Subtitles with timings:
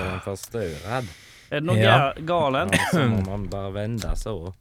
[0.00, 1.04] är den förstörad.
[1.50, 1.90] Er det noe Ja.
[2.16, 2.68] ga- galen?
[2.72, 4.52] Ja, så må man vende vända så.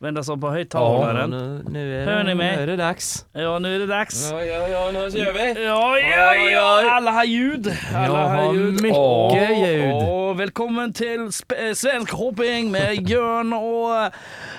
[0.00, 1.30] Vende så på høyttaleren.
[1.30, 2.56] nu, nu, är, Hör ni mig?
[2.56, 3.26] nu är det dags.
[3.32, 4.30] Ja, nå er det dags.
[4.30, 5.64] Ja, ja, ja, nå kör vi!
[5.64, 7.72] Ja, ja, ja, alle har ljud.
[7.94, 8.82] Alle har ljud.
[8.82, 9.92] mycket ljud.
[9.94, 14.12] åh, velkommen til sp eh, Svensk hopping med Jørn og eh,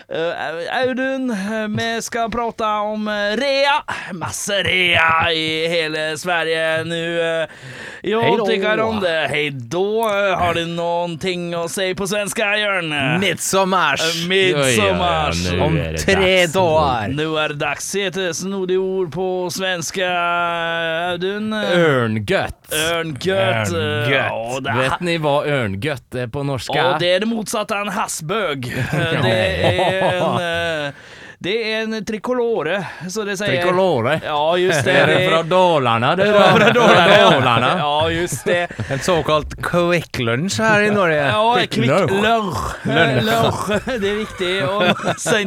[0.10, 1.36] Audun.
[1.78, 3.84] Vi skal prate om eh, rea.
[4.14, 7.48] Masse rea i hele Sverige nå.
[8.04, 8.46] Jo, då.
[8.46, 9.28] tycker.
[9.28, 10.10] Hei då.
[10.10, 12.94] Eh, Har du noen ting å si på svenska, Jørn?
[13.20, 14.02] Midsommars!
[14.06, 15.42] Eh, Midsommars.
[15.52, 16.54] Ja, ja, Om tre dager.
[16.54, 17.08] dagar.
[17.18, 17.96] Nå er det dags.
[17.96, 20.10] Et snodig ord på svenska,
[21.12, 21.54] Audun.
[21.54, 22.65] Örngött.
[24.34, 26.72] Og det, Vet ni hva örngött er på norsk?
[26.74, 28.66] og det er det motsatte av en hassbøg.
[29.26, 31.04] Det er en eh,
[31.46, 32.80] Det er en tricolore,
[33.12, 34.16] så det sier Tricolore.
[34.24, 34.96] Ja, just det.
[35.04, 36.16] Er det fra Dalarna?
[36.18, 37.18] Det Ja, fra Dalarna.
[37.20, 37.28] ja.
[37.36, 37.70] Dalarna.
[37.84, 38.64] Ja, just det.
[38.90, 41.20] En såkalt quick lunch her i Norge.
[41.22, 42.16] Ja, Quick lørr.
[42.26, 43.62] Lørr.
[44.02, 44.80] Det er viktig å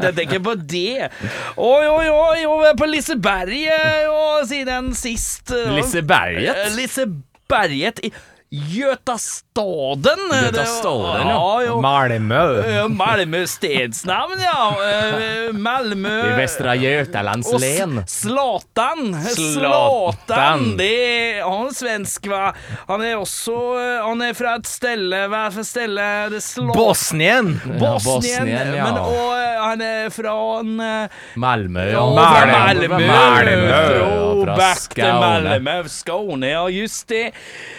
[0.09, 1.11] jeg tenker på det.
[1.57, 5.51] Oi, oi, oi, og på Liseberget og siden sist.
[5.51, 6.63] eh, Liseberget?
[6.69, 8.13] Eh, Liseberget i
[8.51, 10.19] Götastaden.
[10.45, 11.63] Götastaden, ja.
[11.63, 11.63] ja.
[11.63, 11.81] ja.
[11.81, 12.65] Malmö.
[12.81, 14.77] Eh, Malmö stedsnavn, ja.
[14.91, 18.05] Eh, Malmö I Västra Götalands och län.
[18.07, 19.23] Zlatan.
[19.25, 20.15] Zlatan.
[20.17, 20.77] Zlatan.
[20.77, 22.55] Det er han svensk, va?
[22.89, 26.07] Han er også eh, Han er fra et stelle Hva er for stelle?
[26.33, 27.53] Det er Zla- Bosnien.
[27.65, 28.01] Bosnien.
[28.05, 28.85] Bosnien, ja.
[28.89, 32.07] Men og eh, han er fra en eh, Malmö, ja, ja.
[32.17, 32.89] Malmö.
[32.89, 32.97] Malmö.
[32.97, 33.69] Malmö.
[34.49, 34.73] Malmö.
[34.79, 35.13] Skåne.
[35.21, 35.89] Malmö.
[35.89, 37.33] Skåne, ja just det.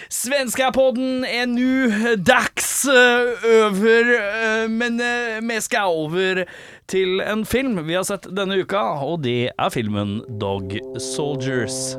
[0.08, 6.42] Svenska podden er nå dags eh, over, eh, men eh, vi skal over
[6.90, 11.94] til en film vi har sett denne uka, og det er filmen Dog Soldiers.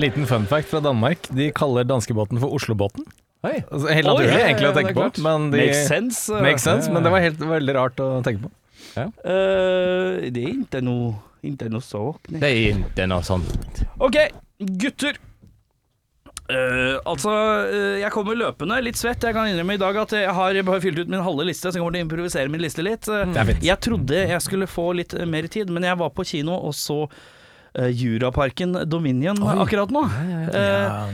[0.00, 1.28] Liten fun fact fra Danmark.
[1.36, 3.04] De kaller danskebåten for Oslobåten.
[3.40, 3.62] Hei.
[3.72, 6.26] Altså, helt naturlig ja, ja, egentlig å tenke på, men de Makes sense.
[6.28, 6.42] eh.
[6.44, 8.52] Makes sense, men det var helt veldig rart å tenke på.
[9.00, 11.14] Eh, det er ikke noe,
[11.46, 11.80] ikke noe
[12.28, 12.42] nei.
[12.42, 13.82] Det er ikke noe sånt.
[14.02, 14.20] Ok,
[14.84, 15.16] gutter.
[16.50, 17.30] Uh, altså,
[17.70, 19.22] uh, jeg kommer løpende, litt svett.
[19.22, 21.78] Jeg kan innrømme i dag at jeg har bare fylt ut min halve liste, så
[21.78, 23.06] jeg kommer til å improvisere min liste litt.
[23.06, 23.62] Fint.
[23.62, 27.04] jeg trodde jeg skulle få litt mer tid, men jeg var på kino og så
[27.74, 30.02] Juraparken Dominion akkurat nå.
[30.10, 30.70] Ja, Ja,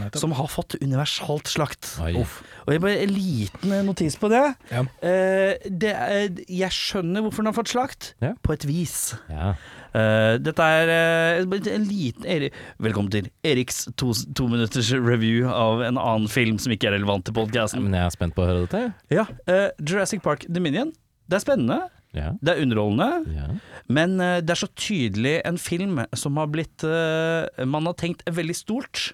[0.07, 0.11] ja.
[0.17, 1.97] som har fått universalt slakt.
[2.01, 4.45] Og jeg bare En liten eh, notis på det.
[4.73, 9.15] Eh, det er, jeg skjønner hvorfor den har fått slakt, på et vis.
[9.31, 9.53] Ja.
[9.97, 12.51] Eh, dette er eh, en liten Eri
[12.83, 17.25] Velkommen til Eriks to, to minutters review av en annen film som ikke er relevant
[17.29, 17.85] til podkasten.
[17.87, 18.83] Men jeg er spent på å høre dette.
[19.15, 20.93] Ja, eh, Jurassic Park Dominion.
[21.27, 21.79] Det er spennende,
[22.15, 22.31] Ja.
[22.41, 23.47] det er underholdende, ja.
[23.93, 28.23] men eh, det er så tydelig en film som har blitt eh, Man har tenkt
[28.25, 29.11] veldig stort,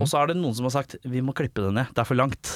[0.00, 2.08] og så er det noen som har sagt vi må klippe det ned, det er
[2.08, 2.52] for langt.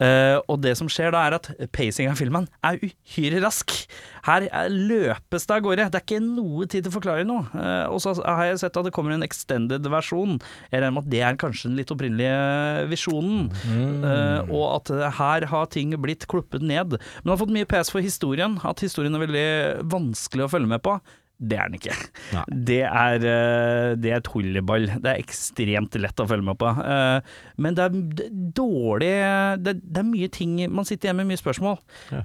[0.00, 3.74] Eh, og det som skjer da, er at pacing av filmen er uhyre rask.
[4.24, 5.88] Her er løpes det av gårde.
[5.92, 7.44] Det er ikke noe tid til å forklare noe.
[7.52, 10.38] Uh, og så har jeg sett at det kommer en extended versjon.
[10.70, 13.48] Jeg regner med at det er kanskje den litt opprinnelige visjonen.
[13.70, 16.96] Eh, og at her har ting blitt kluppet ned.
[16.96, 18.58] Men det har fått mye PS for historien.
[18.66, 19.48] At historien er veldig
[19.92, 20.98] vanskelig å følge med på.
[21.40, 21.94] Det er den ikke.
[22.68, 24.84] Det er, eh, det er tulleball.
[25.00, 26.68] Det er ekstremt lett å følge med på.
[26.68, 27.20] Eh,
[27.56, 27.94] Men det er
[28.56, 29.08] dårlig
[29.64, 31.78] det, er mye ting Man sitter igjen med mye spørsmål.
[32.12, 32.20] Ja.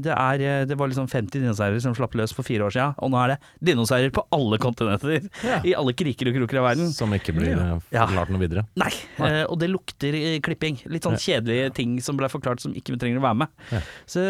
[0.00, 2.94] Det, er, eh, det var liksom 50 dinosaurer som slapp løs for fire år siden,
[2.98, 3.38] og nå er det
[3.70, 5.28] dinosaurer på alle kontinenter.
[5.44, 5.60] Ja.
[5.64, 6.92] I alle kriker og kroker av verden.
[6.94, 8.64] Som ikke blir eh, forklart noe videre.
[8.80, 9.32] Nei, Nei.
[9.44, 10.80] og det lukter eh, klipping.
[10.92, 13.52] Litt sånn kjedelige ting som ble forklart som ikke vi trenger å være med.
[13.74, 13.82] Ja.
[14.08, 14.24] Så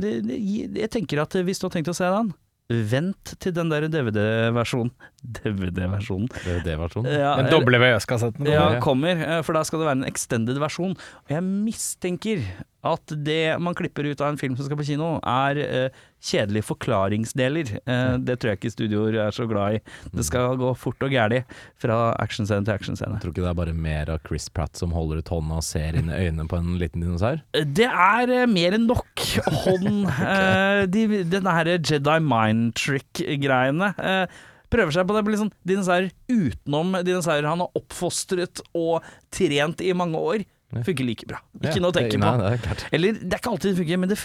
[0.00, 0.38] det, det,
[0.84, 2.32] jeg tenker at eh, hvis du har tenkt å se den,
[2.70, 7.10] vent til den der DVD-versjonen DVD-versjonen DVD-versjonen.
[7.12, 8.76] ja, den doble VØS-kassetten kommer.
[8.76, 8.80] Ja.
[8.82, 10.94] kommer, eh, for da skal det være en extended versjon.
[10.94, 12.44] Og jeg mistenker
[12.86, 16.68] at det man klipper ut av en film som skal på kino, er eh, kjedelige
[16.68, 17.72] forklaringsdeler.
[17.80, 19.80] Eh, det tror jeg ikke studioer er så glad i.
[20.14, 21.42] Det skal gå fort og gæli
[21.80, 23.20] fra actionscene til actionscene.
[23.22, 25.98] Tror ikke det er bare mer av Chris Pratt som holder ut hånda og ser
[25.98, 27.42] inn i øynene på en liten dinosaur.
[27.56, 29.26] Det er eh, mer enn nok
[29.64, 30.06] hånd.
[30.34, 33.92] eh, de, denne her Jedi mind trick-greiene.
[33.96, 39.82] eh, prøver seg på det Blir sånn dinosaurer utenom dinosaurer han har oppfostret og trent
[39.82, 40.44] i mange år.
[40.70, 41.40] Funker like bra.
[41.58, 42.84] Ikke noe å tenke Nei, det er.
[42.94, 44.18] Eller, det er ikke alltid det funker, men det,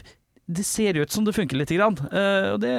[0.46, 1.98] det ser ut som det funker lite grann.
[2.12, 2.76] Eh, og det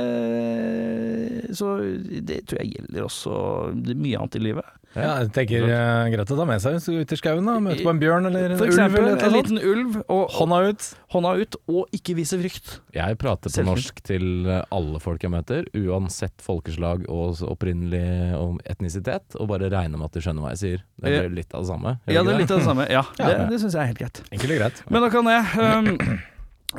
[1.57, 1.77] Så
[2.23, 3.39] det tror jeg gjelder også
[3.75, 4.75] det er mye annet i livet.
[4.97, 7.59] Ja, jeg tenker uh, greit å ta med seg Ute i skauen, da.
[7.61, 10.61] Møte på en bjørn eller en For ulv eksempel eller en liten ulv, og Hånda
[10.71, 10.87] ut.
[11.13, 12.71] hånda ut, og ikke vise frykt.
[12.97, 18.63] Jeg prater på norsk til eh, alle folk jeg møter, uansett folkeslag og opprinnelig og
[18.65, 20.87] etnisitet, og bare regner med at de skjønner hva jeg sier.
[21.03, 21.99] Det er litt av det samme.
[22.09, 22.89] Ja, det er litt av det samme.
[22.97, 24.23] Ja, det, det syns jeg er helt greit.
[24.31, 24.83] Enkelt og greit.
[24.89, 26.25] Men da kan jeg um,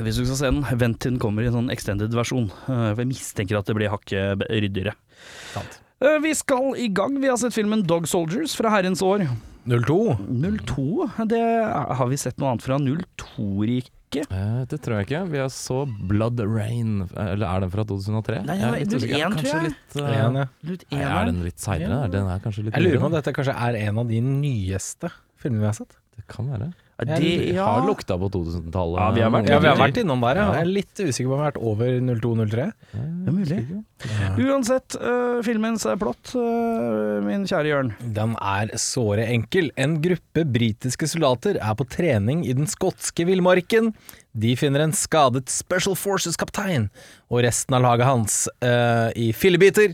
[0.04, 2.50] Hvis du skal se den, vent til den kommer i en sånn extended versjon.
[2.68, 4.94] Uh, for jeg mistenker at det blir hakket ryddigere.
[5.56, 5.80] Sant.
[6.04, 7.18] Uh, vi skal i gang.
[7.24, 9.26] Vi har sett filmen Dog Soldiers fra herrens år.
[9.68, 10.16] 02.
[10.64, 11.10] 02?
[11.28, 11.42] Det
[12.00, 14.30] har vi sett noe annet fra 02-riket?
[14.32, 15.24] Eh, Det tror jeg ikke.
[15.34, 18.40] Vi har så Blood Rain, eller er den fra 2003?
[18.48, 18.56] Nei,
[18.86, 19.18] usikker.
[19.18, 19.74] 01, Kanskje tror jeg.
[19.74, 20.48] Litt, eh, En, ja.
[20.64, 22.00] Nei, er den litt seinere?
[22.14, 25.12] Den er kanskje litt Jeg lurer på om dette kanskje er en av de nyeste
[25.42, 25.98] filmene vi har sett.
[26.16, 26.72] Det kan være.
[26.98, 27.66] Ja, det, ja.
[27.68, 28.98] Har lukta på 2000-tallet.
[28.98, 30.46] Ja, vi har vært- Ja, vi har vært innom der, ja.
[30.48, 30.54] Ja.
[30.58, 32.66] Jeg er litt usikker på om vi har vært over 02-03.
[32.92, 33.60] Det er mulig.
[34.48, 37.92] Uansett, uh, filmens plott, uh, min kjære Jørn.
[38.18, 39.70] Den er såre enkel.
[39.78, 43.94] En gruppe britiske soldater er på trening i den skotske villmarken.
[44.38, 46.90] De finner en skadet Special Forces-kaptein
[47.30, 49.94] og resten av laget hans uh, i fillebiter.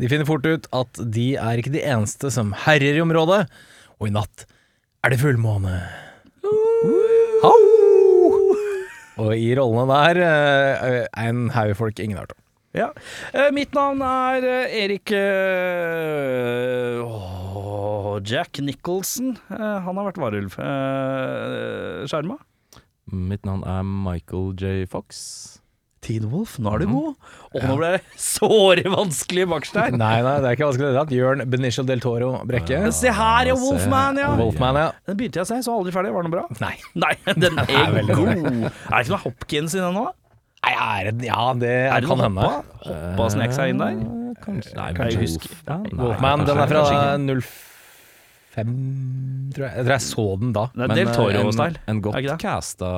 [0.00, 3.42] De finner fort ut at de er ikke de eneste som herjer i området,
[4.00, 4.46] og i natt
[5.04, 5.82] er det fullmåne.
[7.46, 8.56] Au!
[9.20, 12.42] Og i rollene der eh, er en haug folk ingen har hørt om.
[12.76, 12.92] Ja.
[13.34, 17.02] Eh, mitt navn er eh, Erik eh,
[18.20, 19.36] Jack Nicholson.
[19.48, 20.54] Han har vært varulv.
[20.60, 22.36] Uh, Skjerma?
[23.10, 24.84] Mitt navn er Michael J.
[24.90, 25.59] Fox.
[26.00, 26.94] Teen Wolf, nå er du mhm.
[26.96, 27.32] god.
[27.50, 28.00] Og nå ble det
[28.30, 29.98] såre vanskelig bakstein.
[30.00, 31.18] nei, nei, det er ikke vanskelig i det.
[31.18, 32.78] Jørn Benicio del Toro Brekke.
[32.86, 33.58] Ja, se her, ja!
[33.60, 34.30] Wolfman, ja.
[34.38, 34.88] Wolfman, ja.
[35.08, 36.14] Den begynte jeg å se, så aldri ferdig.
[36.16, 36.46] Var den bra?
[36.62, 36.74] Nei.
[37.04, 37.12] nei
[37.44, 38.32] den er, er god.
[38.32, 40.08] Er det ikke noe Hopkins i den nå?
[40.60, 42.48] Nei, er det, ja, det, er det kan hende.
[42.48, 43.96] Hoppa, hoppa snek seg inn der?
[43.96, 44.76] Eh, kanskje.
[44.76, 45.16] Nei, kanskje.
[45.16, 45.58] Jeg husker.
[45.66, 46.86] Ja, nei, Wolfman, kanskje, den er fra
[47.40, 47.69] 05
[48.60, 49.74] fem, tror jeg.
[49.76, 50.64] Jeg tror jeg så den da.
[50.74, 51.80] Det er Del Toro-style.
[51.80, 52.90] Eh, en, en godt casta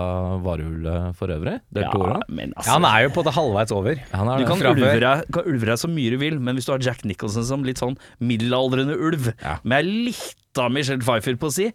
[0.45, 1.57] varulv eh, for øvrig.
[1.73, 2.19] Del ja, Toro.
[2.21, 4.03] Altså, ja, han er jo på det halvveis over.
[4.03, 7.07] du kan ulvre kan ulve, deg så mye du vil, men hvis du har Jack
[7.09, 9.59] Nicholson som litt sånn middelaldrende ulv, ja.
[9.67, 11.71] med litt av Michelle Pfeiffer på å si,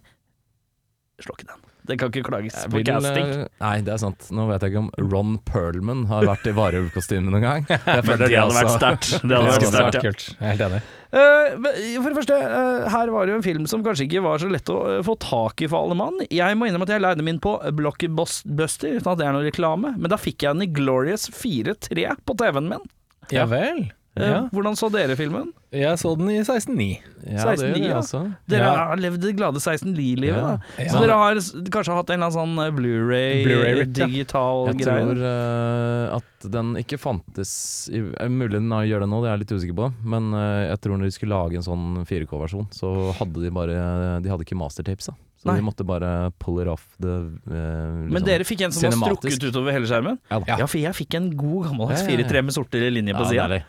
[1.24, 1.67] slå ikke den.
[1.88, 3.30] Det kan ikke klages Jeg på vil, casting.
[3.32, 4.26] eh, Nei, det er sant.
[4.34, 7.66] Nå vet jeg ikke om Ron Perlman har vært i varulvkostyme noen gang.
[7.72, 9.10] Jeg Men føler det hadde vært sterkt.
[9.24, 10.02] Det hadde vært sterkt, ja.
[10.04, 10.24] kult.
[10.34, 10.80] Jeg er helt enig.
[11.08, 14.42] Uh, for det første, uh, her var det jo en film som kanskje ikke var
[14.42, 16.20] så lett å få tak i for alle mann.
[16.28, 19.94] Jeg må innrømme at jeg leide min på Blockbuster, uten at det er noe reklame,
[19.96, 22.84] men da fikk jeg den i Glorious 4.3 på TV-en min.
[23.32, 23.86] Ja vel.
[24.20, 24.40] Ja.
[24.52, 25.52] Hvordan så dere filmen?
[25.70, 26.86] Jeg så den i 16.9.
[27.28, 28.00] Ja, det 16,9, ja.
[28.48, 28.86] Dere Ja.
[28.88, 30.56] har levd det glade 16-li-livet, Ja.
[30.56, 30.58] da.
[30.78, 30.88] Ja.
[30.92, 31.34] Så dere har
[31.74, 34.06] kanskje hatt en eller annen sånn eh, Blu-ray, ja.
[34.06, 35.04] digital Jeg greie?
[35.04, 37.52] tror uh, at den ikke fantes
[37.92, 39.92] i, eh, Mulig den gjør det nå, det er jeg litt usikker på.
[40.04, 44.20] Men uh, jeg tror når de skulle lage en sånn 4K-versjon, så hadde de bare
[44.22, 45.14] De hadde ikke mastertapes, da.
[45.38, 45.60] Så Nei.
[45.60, 47.12] de måtte bare pull it off the
[47.46, 48.24] Men liksom.
[48.26, 50.16] dere fikk en som var strukket utover hele skjermen?
[50.32, 50.40] Ja.
[50.48, 52.26] Ja, for jeg fikk en god gammeldags Ja, ja, ja.
[52.26, 53.60] 4-3 med sorte linjer på Ja, sida.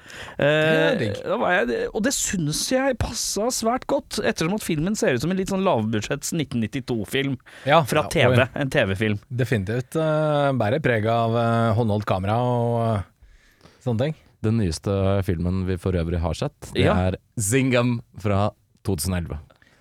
[0.41, 5.37] Eh, og det syns jeg passa svært godt, ettersom at filmen ser ut som en
[5.37, 7.37] litt sånn lavbudsjetts 1992-film
[7.69, 8.33] Ja, fra TV.
[8.41, 9.19] Ja, En TV-film.
[9.29, 14.17] Definitivt uh, bærer preg av uh, håndholdt kamera og uh, sånne ting.
[14.45, 14.93] Den nyeste
[15.27, 16.95] filmen vi for øvrig har sett, det Ja.
[17.09, 18.49] er Zingam fra
[18.87, 19.37] 2011.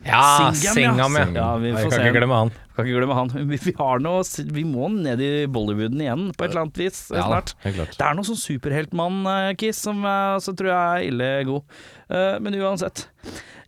[0.08, 0.72] Ja, Singham, ja.
[0.74, 1.26] Singham, ja.
[1.38, 2.00] Ja, vi Jeg får kan se.
[2.08, 2.52] ikke glemme han.
[2.78, 3.32] Kan ikke glemme han.
[3.50, 4.22] Vi, vi, har noe,
[4.58, 7.54] vi må ned i Bollywooden igjen, på et eller annet vis, Ja, snart.
[7.64, 10.02] Det er noe sånn superheltmann-kiss som
[10.42, 11.78] så tror jeg er ille god.
[12.08, 13.06] Eh, men uansett.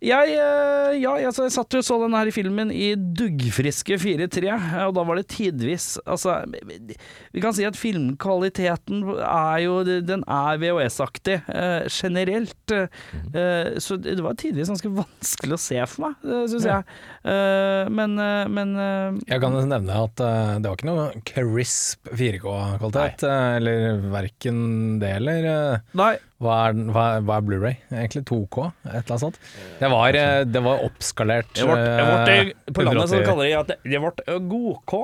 [0.01, 3.99] Jeg, eh, ja, jeg, så jeg satt jo og så den her filmen i duggfriske
[4.01, 4.47] 4-3,
[4.87, 10.57] og da var det tidvis Altså, vi kan si at filmkvaliteten er jo Den er
[10.61, 12.73] VHS-aktig eh, generelt.
[12.73, 16.97] Eh, så det var tidvis ganske vanskelig å se for meg, syns jeg.
[17.21, 22.09] Eh, men eh, men eh, Jeg kan nevne at eh, det var ikke noe crisp
[22.09, 24.65] 4K-kvalitet, eh, eller verken
[25.01, 26.15] det eller eh, Nei.
[26.41, 27.75] Hva er, hva, hva er Blu-ray?
[27.93, 29.35] Egentlig 2K, et eller annet sånt.
[29.77, 33.27] Det var, eh, det var oppskalert Det ble, det ble, eh, på landet så 180.
[33.29, 35.01] kaller de at det, det ble god-K,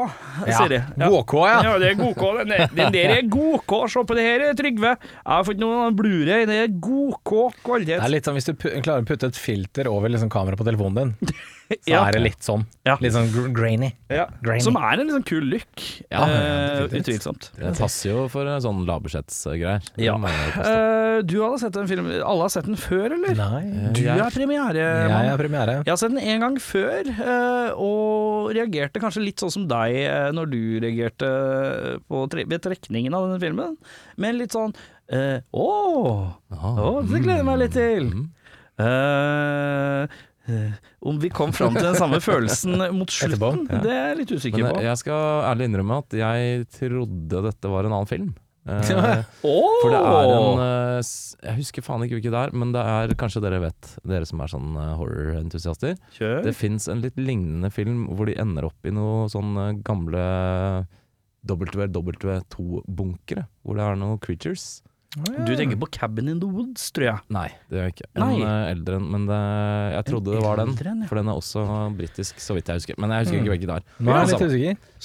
[0.48, 0.80] sier de.
[0.82, 1.12] Ja.
[1.14, 1.60] 2K, ja.
[1.68, 2.32] Ja, det er god-K.
[2.42, 3.82] Den, den der er god-K.
[3.94, 4.96] Se på det her, Trygve.
[4.98, 6.48] Jeg har fått noen Blu-ray.
[6.50, 7.44] Det er god-K
[7.86, 10.66] Det er litt sånn hvis du klarer å putte et filter over liksom kameraet på
[10.68, 12.02] telefonen din, så Ja.
[12.08, 12.66] er det litt sånn.
[12.88, 12.96] Ja.
[13.04, 13.90] Litt sånn gr grainy.
[14.10, 14.28] Ja.
[14.42, 14.64] Grainy.
[14.64, 15.82] Som er en litt sånn kul look.
[16.12, 17.50] Ja, eh, utvilsomt.
[17.58, 19.84] Det passer jo for en sånn lavbudsjettsgreier.
[20.00, 20.16] Ja.
[20.16, 20.62] Uh.
[20.64, 23.36] Eh, du hadde sett den film Alle har sett den før, eller?
[23.36, 23.92] Nei.
[23.94, 24.76] Du jeg- er premiere.
[24.76, 25.76] Jeg er premiere.
[25.84, 29.98] Jeg har sett den en gang før, uh, og reagerte kanskje litt sånn som deg
[30.08, 33.78] uh, når du reagerte på tre ved trekningen av denne filmen.
[34.18, 34.74] Men litt sånn
[35.10, 35.68] eh, Å!
[35.68, 38.10] oh, oh, det gleder jeg meg litt til.
[38.12, 38.26] mm.
[40.48, 40.72] Eh,
[41.04, 43.80] Om vi kom fram til den samme følelsen mot slutten, ja.
[43.84, 44.84] det er jeg litt usikker Men på.
[44.86, 48.30] jeg, skal ærlig innrømme at jeg trodde dette var en annen film.
[48.68, 49.78] Eh, oh!
[49.82, 51.10] For det er en eh,
[51.48, 54.44] Jeg husker faen ikke hvilket det er, men det er kanskje dere vet, dere som
[54.44, 55.96] er sånn eh, horror-entusiaster.
[56.48, 60.26] Det fins en litt lignende film hvor de ender opp i noe sånn gamle
[61.48, 64.82] WW2-bunkere, hvor det er noen creatures.
[65.16, 67.20] Du tenker på Cabin in the Woods, tror jeg.
[67.34, 68.08] Nei, det gjør jeg ikke.
[68.16, 68.42] En Nei.
[68.44, 69.38] eh, eldre en, men det,
[69.96, 70.74] jeg trodde det var den.
[70.78, 71.08] ja.
[71.10, 71.64] For den er også
[71.98, 73.00] britisk, så vidt jeg husker.
[73.02, 73.44] Men jeg husker Mm.
[73.46, 73.84] ikke hvilken det er.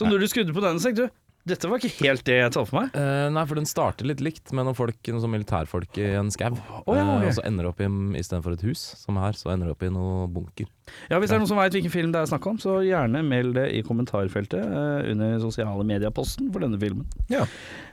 [0.03, 1.09] Når du skrudde på den, så tenkte du
[1.49, 2.93] dette var ikke helt det jeg talte for meg.
[2.95, 6.31] Eh, nei, for den starter litt likt med noen folk, noen sånn militærfolk i en
[6.31, 6.53] skau.
[6.85, 7.25] Oh, ja, okay.
[7.25, 7.89] Eh, og så ender det opp i,
[8.21, 10.69] istedenfor et hus, som her, så ender det opp i noe bunker.
[11.11, 13.25] Ja, Hvis det er noen som veit hvilken film det er snakk om, så gjerne
[13.27, 17.09] meld det i kommentarfeltet eh, under sosiale medieposten for denne filmen.
[17.33, 17.43] Ja.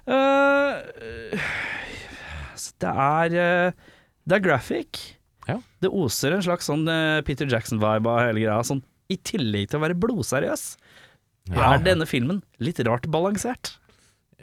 [0.06, 1.48] Eh,
[2.80, 3.88] det er eh,
[4.30, 5.02] Det er graphic.
[5.50, 5.58] Ja.
[5.82, 8.62] Det oser en slags sånn eh, Peter Jackson-vibe av hele greia.
[8.68, 10.66] Sånn, I tillegg til å være blodseriøs,
[11.56, 11.74] Ja.
[11.74, 13.76] er denne filmen litt rart balansert.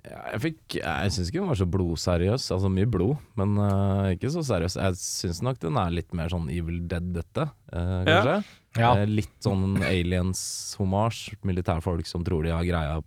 [0.05, 2.47] Ja, Jeg, fikk, jeg syns ikke den var så blodseriøs.
[2.55, 4.77] Altså mye blod, men uh, ikke så seriøs.
[4.79, 8.37] Jeg syns nok den er litt mer sånn Evil Dead, dette, uh, kanskje.
[8.77, 8.93] Ja.
[8.93, 11.39] Eh, litt sånn aliens-homasj.
[11.49, 13.01] Militærfolk som tror de har greia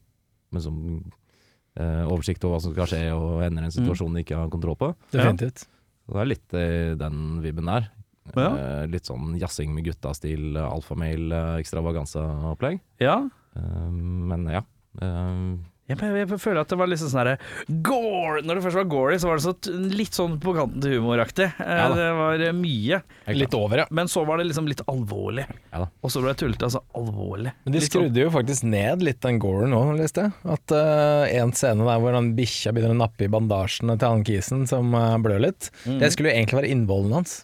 [0.49, 0.83] med sånn
[1.79, 4.75] oversikt over hva som skal skje, og ender i en situasjon de ikke har kontroll
[4.75, 4.89] på.
[5.13, 5.61] Definitivt.
[6.03, 6.63] Så det er litt i
[6.99, 7.85] den vibben der.
[8.33, 8.49] Ja.
[8.89, 12.81] Litt sånn jazzing med gutta-stil, alfamale, alfamail-ekstravaganza-opplegg.
[12.99, 13.21] Ja.
[13.57, 14.63] Eh, men ja.
[15.01, 15.41] Eh,
[15.89, 17.31] Jeg, jeg, jeg føler at det var litt sånn herre
[17.81, 18.43] Gore!
[18.45, 19.53] Når det først var gory, så var det så
[19.89, 21.47] litt sånn på kanten til humoraktig.
[21.63, 22.99] Eh, Ja det var mye.
[23.33, 23.85] Litt over, ja.
[23.89, 25.47] Men så var det liksom litt alvorlig.
[25.73, 25.87] Ja da.
[26.05, 26.67] Og så ble det tullete.
[26.69, 27.55] Altså alvorlig.
[27.65, 30.35] Men de Litt sånn- skrudde jo faktisk ned litt den goren nå, leste jeg.
[30.57, 34.23] At uh, en scene der hvor han bikkja begynner å nappe i bandasjene til han
[34.29, 37.39] kisen som uh, blør litt, det skulle jo egentlig være innvollene hans.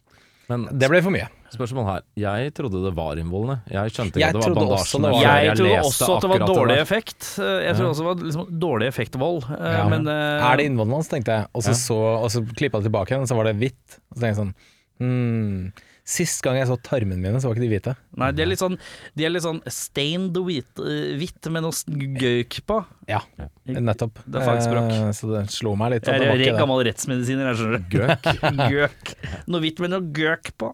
[0.54, 1.32] men Det ble for mye.
[1.54, 2.04] Spørsmål her.
[2.18, 3.60] Jeg trodde det var innvollene.
[3.70, 5.02] Jeg skjønte Jeg ikke at det var bandasjene.
[5.06, 7.28] det var Jeg, Jeg trodde også at det var dårlig effekt.
[7.40, 9.44] Eh, Jeg trodde også det var liksom dårlig effektvold.
[9.52, 9.90] eh, Ja.
[9.90, 11.48] Men eh, Er det innvollene hans, tenkte jeg.
[11.54, 11.74] Og så, Ja.
[11.76, 14.00] så, og så klippa det tilbake igjen, og så var det hvitt.
[14.12, 14.56] Og så tenkte jeg sånn
[15.00, 15.74] hmm.
[16.06, 17.96] Sist gang jeg så tarmene mine, så var ikke de hvite.
[18.16, 18.78] Nei, de er litt sånn
[19.18, 21.72] De er litt sånn stained hvitt, med noe
[22.22, 22.86] gøyk på.
[23.06, 23.20] Ja,
[23.70, 24.18] nettopp.
[24.26, 24.92] Det er fagspråk.
[24.96, 26.08] Eh, så det slo meg litt.
[26.08, 27.84] At Jeg det er var ikke gammel rettsmedisiner, jeg skjønner.
[27.94, 28.30] Gøk.
[28.76, 29.12] Gøk.
[29.54, 30.72] Noe hvitt med noe gøk på.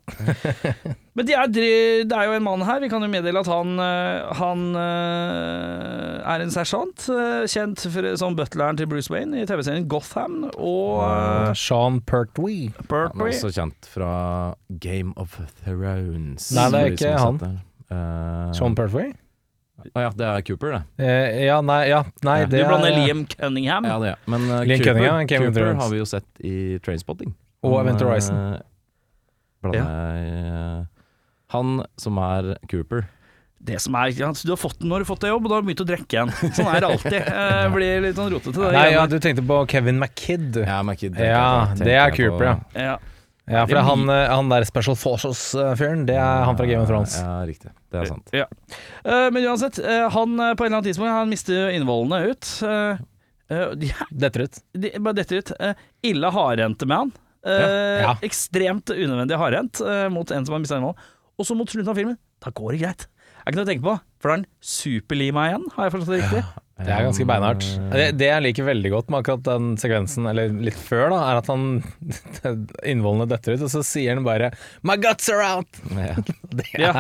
[1.20, 3.50] Men de er, dri- det er jo en mann her, vi kan jo meddele at
[3.52, 9.42] han, eh, han eh, er en sersjant, eh, kjent for, som butleren til Bruce Wayne
[9.42, 12.70] i TV-serien Gotham og uh, Sean Pertwee.
[12.88, 14.14] Han er også kjent fra
[14.80, 15.36] Game of
[15.66, 16.48] Thrones.
[16.56, 17.42] Nei, det er ikke han.
[17.92, 18.56] Uh.
[18.56, 19.12] Sean Pertwee?
[19.92, 20.82] Å ja, det er Cooper, det.
[21.04, 23.88] Eh, ja, nei, ja, nei Ja, Du det blander er Liam Cunningham.
[23.90, 24.20] Ja, det er.
[24.32, 27.34] Men uh, Liam Cooper, Cunningham, Cooper, Cooper har vi jo sett i Trainspotting.
[27.68, 28.38] Og Event Horizon.
[28.38, 28.60] Uh,
[29.62, 30.86] Blander jeg eh,
[31.54, 33.06] Han som er Cooper.
[33.62, 35.52] Det som er, ja, Du har fått den når du har fått deg jobb, og
[35.52, 36.32] da har du begynt å drikke igjen.
[36.58, 37.18] Sånn er det alltid.
[37.42, 38.72] Eh, blir litt sånn rotete.
[38.74, 40.58] Nei, ja, du tenkte på Kevin McKidd.
[40.66, 41.44] Ja, McKidd, Ja,
[41.78, 42.56] det er på- Cooper, ja.
[42.88, 42.96] ja.
[43.52, 46.82] Ja, for Det er han, eh, han der Special Forces-fyren, det er han fra Game
[46.86, 47.18] of Thrones.
[47.20, 47.72] Ja, riktig.
[47.92, 48.30] Det er sant.
[48.32, 48.46] Ja.
[49.04, 52.52] Eh, men uansett, eh, han på et eller annet tidspunkt Han mister innvollene ut.
[52.64, 53.02] Eh,
[53.52, 53.74] eh,
[54.12, 54.62] Detter ut.
[54.74, 55.52] de bare detter ut.
[56.08, 57.12] Ille hardhendte med han.
[57.46, 58.16] Eh, Ja.
[58.24, 59.82] Ekstremt unødvendig hardhendt
[60.12, 61.10] mot en som har mista innvollene.
[61.40, 63.08] Og så mot slutten av filmen, da går det greit.
[63.52, 63.94] Er ikke noe å tenke på,
[64.24, 66.44] for da er han superlima igjen, har jeg forstått det riktig?
[66.82, 67.66] Det er ganske beinhardt.
[67.92, 71.40] Det, det jeg liker veldig godt med akkurat den sekvensen, eller litt før, da, er
[71.42, 71.66] at han
[72.94, 74.54] innvollene detter ut, og så sier han bare
[74.88, 75.82] 'My guts are out'!
[76.00, 76.16] Ja.
[76.48, 76.94] Det Ja.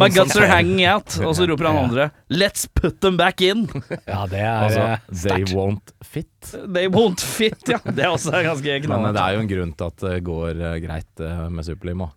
[0.00, 1.18] My guts are hanging out.
[1.20, 3.68] Og så roper han andre 'Let's put them back in'.
[4.08, 4.98] ja, det er Altså, eh,
[5.28, 6.54] they won't fit.
[6.64, 7.82] They won't fit, ja.
[7.84, 10.56] Det er også ganske Men eh, det er jo en grunn til at det går
[10.56, 12.16] eh, greit med Superlim òg.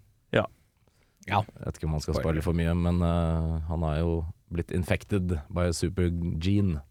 [1.30, 1.42] Ja.
[1.44, 4.16] Jeg vet ikke om han skal spoile for mye, men uh, han er jo
[4.52, 6.10] blitt infected by a super
[6.42, 6.82] gene.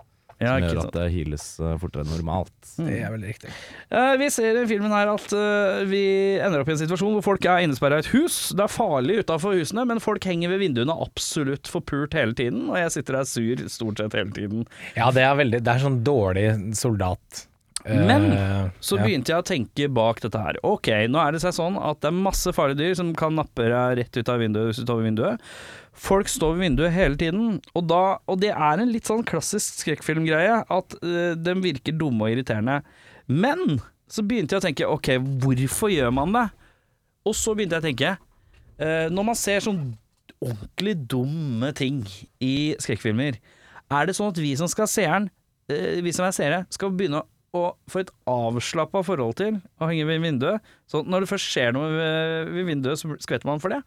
[0.41, 2.55] Ja, som gjør at det heales eh, fortere enn normalt.
[2.79, 3.51] Det er veldig riktig.
[3.93, 6.01] Uh, vi ser i filmen her at uh, vi
[6.41, 8.39] ender opp i en situasjon hvor folk er innesperra i et hus.
[8.57, 12.71] Det er farlig utafor husene, men folk henger ved vinduene absolutt forpult hele tiden.
[12.73, 14.65] Og jeg sitter der sur stort sett hele tiden.
[14.97, 16.49] Ja, det er veldig Det er sånn dårlig
[16.81, 17.45] soldat.
[17.85, 18.27] Eh, Men
[18.85, 20.59] Så begynte jeg å tenke bak dette her.
[20.67, 23.69] Ok, nå er det seg sånn at det er masse farlige dyr som kan nappe
[23.71, 25.47] deg rett ut av vinduet hvis du står ved vinduet.
[26.01, 29.83] Folk står ved vinduet hele tiden, og, da, og det er en litt sånn klassisk
[29.83, 32.79] skrekkfilmgreie at uh, de virker dumme og irriterende.
[33.29, 35.11] Men så begynte jeg å tenke ok,
[35.43, 36.47] hvorfor gjør man det?
[37.29, 39.83] Og så begynte jeg å tenke uh, Når man ser sånn
[40.41, 42.01] ordentlig dumme ting
[42.41, 43.37] i skrekkfilmer,
[43.91, 45.29] er det sånn at vi som skal seeren,
[45.69, 47.21] uh, vi som er seere, skal begynne
[47.57, 50.63] å få et avslappa forhold til å henge ved vinduet?
[50.91, 53.81] Så når det først skjer noe ved, ved vinduet, så skvetter man for det?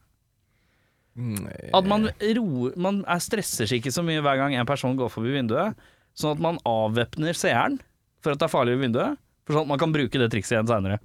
[1.77, 5.11] At man roer Man er stresser seg ikke så mye hver gang en person går
[5.13, 5.77] forbi vinduet,
[6.17, 7.77] sånn at man avvæpner seeren
[8.23, 10.55] for at det er farlig ved vinduet, for sånn at man kan bruke det trikset
[10.55, 10.99] igjen seinere.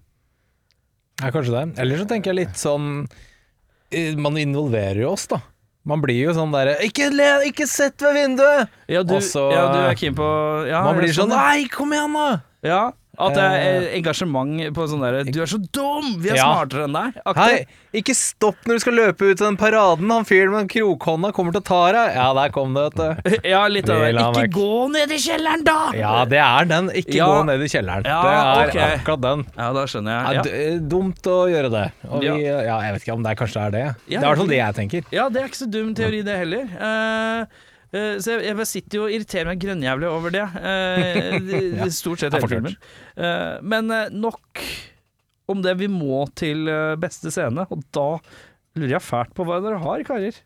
[1.18, 1.64] Ja, kanskje det.
[1.82, 3.08] Eller så tenker jeg litt sånn
[3.90, 5.40] eh, Man involverer jo oss, da.
[5.88, 7.08] Man blir jo sånn derre ikke,
[7.48, 10.26] 'Ikke sett ved vinduet!' Ja, du, Også, ja, du er keen på
[10.68, 15.00] ja, Man blir sånn 'Nei, kom igjen, da!' Ja, at det er engasjement på sånn
[15.02, 16.20] derre 'Du er så dum!
[16.22, 16.44] Vi er Ja.
[16.54, 17.42] smartere enn deg!' aktig.
[17.42, 20.10] Hei, ikke stopp når du skal løpe ut av den paraden.
[20.10, 22.14] Han fyren med den krokhånda kommer til å ta deg.
[22.16, 23.38] Ja, der kom det, vet du.
[23.48, 24.06] Ja, litt av det.
[24.12, 24.52] Vil han Ikke vekk.
[24.54, 25.90] gå ned i kjelleren, da!
[25.94, 26.90] Ja, det er den.
[26.90, 27.26] Ikke Ja.
[27.26, 28.04] gå ned i kjelleren.
[28.04, 29.00] Ja, det er ok.
[29.00, 29.46] akkurat den.
[29.56, 30.34] Ja, da skjønner Ja, jeg.
[30.34, 30.42] Ja.
[30.42, 31.92] d- dumt å gjøre det.
[32.10, 32.34] Og Ja.
[32.34, 33.84] vi, ja, jeg vet ikke om det kanskje er det.
[33.84, 35.04] Ja, det er i hvert fall det jeg tenker.
[35.12, 36.66] Ja, det er ikke så dum teori det heller.
[36.78, 37.44] Eh, eh,
[38.20, 40.44] så jeg, jeg sitter jo og irriterer meg grønnjævlig over det.
[40.60, 41.38] eh,
[41.78, 42.76] det stort sett hele filmen.
[43.16, 44.62] Eh, men eh, nok
[45.48, 45.78] om det.
[45.80, 48.10] Vi må til eh, beste scene, og da
[48.78, 50.36] lurer jeg fælt på hva dere har, karer.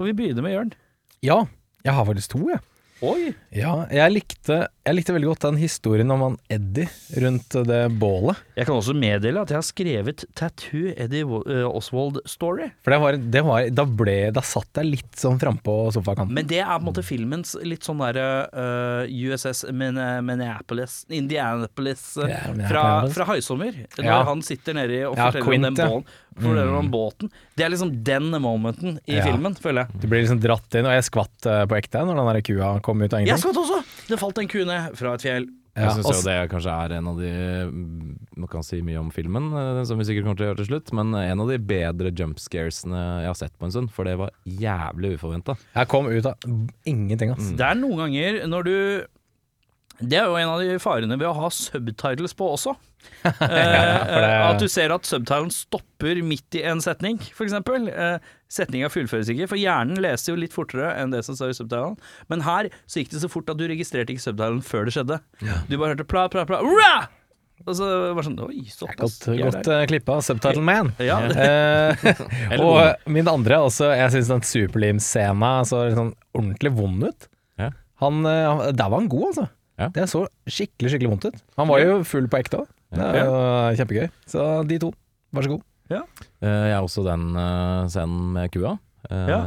[0.00, 0.74] Og vi begynner med Jørn.
[1.22, 1.44] Ja,
[1.86, 2.62] jeg har faktisk to, jeg.
[3.02, 3.32] Oi!
[3.54, 6.88] Ja, jeg likte, jeg likte veldig godt den historien om han Eddie
[7.22, 8.36] rundt det bålet.
[8.58, 12.70] Jeg kan også meddele at jeg har skrevet 'Tattoo Eddie eh, Oswald-story'.
[12.82, 16.34] For det var, det var da, ble, da satt jeg litt sånn frampå sofakanten.
[16.34, 22.26] Men det er på en måte filmens litt sånn derre uh, USS Minneapolis Indianapolis uh,
[22.68, 23.72] fra, fra Høysommer.
[23.98, 24.22] Når Ja.
[24.28, 26.04] han sitter nedi og Ja, forteller, Quint, om den bålen.
[26.36, 27.30] forteller om båten.
[27.56, 29.24] Det er liksom den momenten i Ja.
[29.26, 30.00] filmen, føler jeg.
[30.00, 32.80] Du blir liksom dratt inn, og jeg skvatt eh, på ekte når den der kua
[32.82, 33.52] kom ut av Jeg ingenting.
[33.52, 33.82] skvatt også!
[34.08, 35.48] Det falt en ku ned fra et fjell.
[35.72, 37.28] Ja, Jeg syns jo det kanskje er en av de
[37.64, 38.08] mm,
[38.42, 40.68] Man kan si mye om filmen, eh, som vi sikkert kommer til å gjøre til
[40.68, 44.18] slutt, men en av de bedre jumpscaresene jeg har sett på en stund, for det
[44.20, 45.56] var jævlig uforventa.
[45.72, 46.44] Jeg kom ut av
[46.84, 47.54] ingenting, ass.
[47.56, 48.74] Det er noen ganger når du
[50.00, 52.76] Det er jo en av de farene ved å ha subtitles på også.
[53.26, 57.54] Eh, det- At du ser at subtitlen stopper midt i en setning, f.eks.
[57.58, 58.18] Eh,
[58.52, 61.94] Setninga fullføres ikke, for hjernen leser jo litt fortere enn det som står i subtitlen.
[62.30, 65.18] Men her så gikk det så fort at du registrerte ikke subtitlen før det skjedde.
[65.70, 66.92] Du bare hørte pla, pla, pla, Ra!
[67.62, 69.16] Og så var det sånn Oi, såpass.
[69.22, 70.18] Godt, Ja, godt uh, klippa.
[70.26, 70.90] Subtitle Man.
[71.02, 77.28] Ja, uh, og min andre også, jeg syns den Superlim-scena så sånn ordentlig vond ut.
[77.62, 77.70] Ja.
[78.02, 79.48] Han, uh, Der var han god, altså.
[79.80, 79.88] Ja.
[79.94, 81.38] Det så skikkelig skikkelig vondt ut.
[81.58, 82.68] Han var jo full på ekte òg.
[82.92, 84.10] Det er kjempegøy.
[84.28, 84.90] Så de to,
[85.32, 85.62] vær så god.
[85.92, 86.02] Ja.
[86.44, 88.76] Jeg har også den eh, scenen med kua.
[89.10, 89.40] eh, Ja.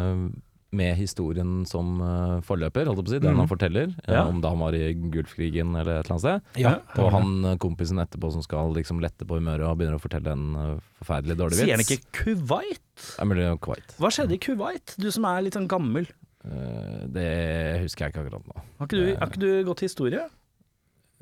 [0.76, 3.20] Med historien som eh, forløper, holdt jeg på å si.
[3.24, 3.40] Den mm.
[3.40, 4.26] han forteller eh, Ja.
[4.28, 6.42] om da han var i Gulfkrigen eller et eller annet sted.
[6.66, 10.04] Ja, Og han eh, kompisen etterpå som skal liksom lette på humøret og begynner å
[10.04, 11.70] fortelle en eh, forferdelig dårlig vits.
[11.70, 12.84] Sier han ikke Kuwait?
[13.16, 13.96] Det er Kuwait.
[14.02, 14.98] Hva skjedde i Kuwait?
[15.00, 16.10] Du som er litt sånn gammel.
[16.46, 17.30] Eh, Det
[17.84, 18.64] husker jeg ikke akkurat nå.
[18.80, 20.26] Har ikke du, har ikke du gått historie?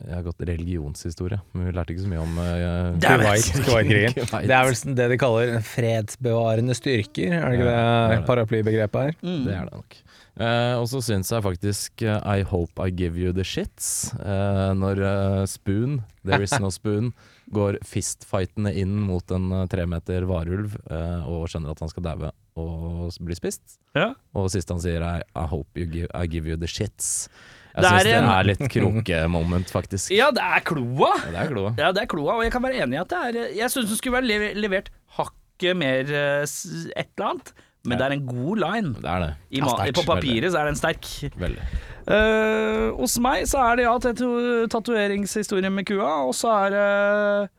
[0.04, 4.16] Jeg har gått religionshistorie, men vi lærte ikke så mye om uh, Kuwait, Kuwait-krigen.
[4.18, 4.48] Kuwait.
[4.50, 8.26] Det er vel sånn det de kaller fredsbevarende styrker, er det ikke det det det.
[8.32, 9.14] paraplybegrepet her?
[9.22, 9.44] Mm.
[9.46, 10.00] Det er det nok.
[10.34, 13.92] Uh, og så syns jeg faktisk uh, I Hope I Give You The Shits.
[14.18, 17.14] eh, når eh, Spoon, There Is No Spoon,
[17.56, 22.06] går fistfightende inn mot en tremeter tre meter varulv eh, og skjønner at han skal
[22.06, 23.80] daue og bli spist.
[23.98, 24.12] Ja.
[24.38, 27.30] Og siste han sier er I hope you give, I give you the shits.
[27.74, 30.12] Jeg Det syns det er litt krokemoment, faktisk.
[30.14, 31.10] Ja, det er kloa!
[31.26, 31.72] Ja, det er kloa.
[31.82, 33.90] Ja, det er kloa, og jeg kan være enig i at det er Jeg syns
[33.90, 38.28] det skulle vært lever- levert hakket mer eh, et eller annet, men det er en
[38.30, 38.94] god line.
[39.02, 39.32] Det er det.
[39.50, 41.10] I Ja, sterk, på papiret så er den sterk.
[41.42, 41.66] Veldig.
[42.08, 47.50] Eh, hos meg så er det ja tatu- tatoveringshistorie med kua, og så er det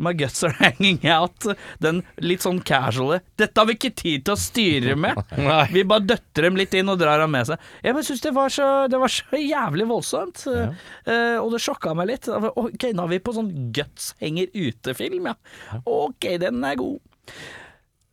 [0.00, 1.44] My guts are hanging out.
[1.84, 5.20] Den litt sånn casuale 'Dette har vi ikke tid til å styre med'.
[5.74, 7.60] Vi bare døtter dem litt inn og drar dem med seg.
[7.84, 10.46] Jeg bare syns det, var så- det var så jævlig voldsomt.
[10.48, 12.28] Eh, og det sjokka meg litt.
[12.32, 15.36] Ok, nå er vi på sånn guts henger ute-film, ja.
[15.84, 16.98] Ok, den er god.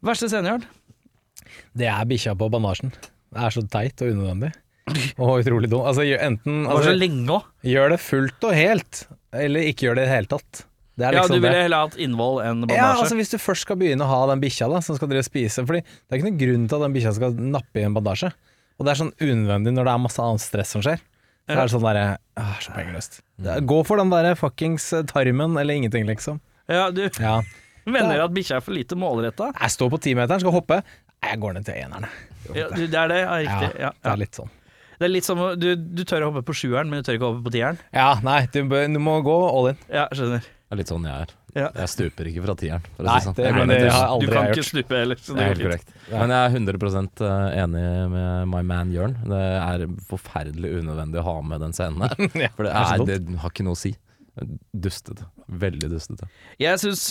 [0.04, 0.68] Verste scene, Jørn?
[1.74, 2.92] Det er bikkja på bandasjen.
[3.32, 4.52] Det er så teit og unødvendig.
[5.20, 5.84] Og utrolig dum.
[5.88, 7.42] Altså, enten altså, så lenge.
[7.68, 9.04] Gjør det fullt og helt,
[9.36, 10.64] eller ikke gjør det i det hele tatt.
[10.98, 12.80] Det er Ja, liksom du ville heller hatt innvoll enn bandasje.
[12.82, 15.22] Ja, altså Hvis du først skal begynne å ha den bikkja da, som skal dere
[15.22, 17.94] spise Fordi det er ikke noen grunn til at den bikkja skal nappe i en
[17.94, 18.32] bandasje.
[18.80, 21.04] Og det er sånn unødvendig når det er masse annet stress som skjer.
[21.48, 22.08] Så er det sånn derre
[22.42, 23.20] ah, Så poengløst.
[23.46, 26.42] Er- Gå for den derre fuckings eh, tarmen eller ingenting, liksom.
[26.68, 27.38] ja, du Ja.
[27.86, 29.52] mener at bikkja er for lite målretta?
[29.54, 30.82] Jeg står på timeteren, skal hoppe.
[31.24, 32.10] Jeg går ned til eneren.
[32.58, 33.70] Ja, det er det, ja, riktig.
[33.86, 34.50] Ja, Det er litt sånn.
[34.98, 37.28] Det er litt som du, du tør å hoppe på sjueren, men du tør ikke
[37.28, 37.78] å hoppe på tieren.
[37.94, 39.78] Ja, nei, du, du må gå all in.
[39.94, 40.42] Ja, skjønner.
[40.68, 41.30] Det er litt sånn jeg er.
[41.58, 41.68] Ja.
[41.80, 42.84] Jeg stuper ikke fra tieren.
[42.98, 43.36] For å Nei, si sånn.
[43.38, 44.68] det- Jeg men det har Du aldri kan jeg ikke gjort.
[44.74, 45.16] stupe heller.
[45.22, 45.94] Så Det er helt korrekt.
[46.12, 49.16] Men jeg er 100 enig med my man Jørn.
[49.24, 52.16] Det er forferdelig unødvendig å ha med den scenen her.
[52.58, 53.96] For det, er det har ikke noe å si.
[54.78, 55.26] Dustete.
[55.50, 56.28] Veldig dustete.
[56.62, 57.06] Jeg syns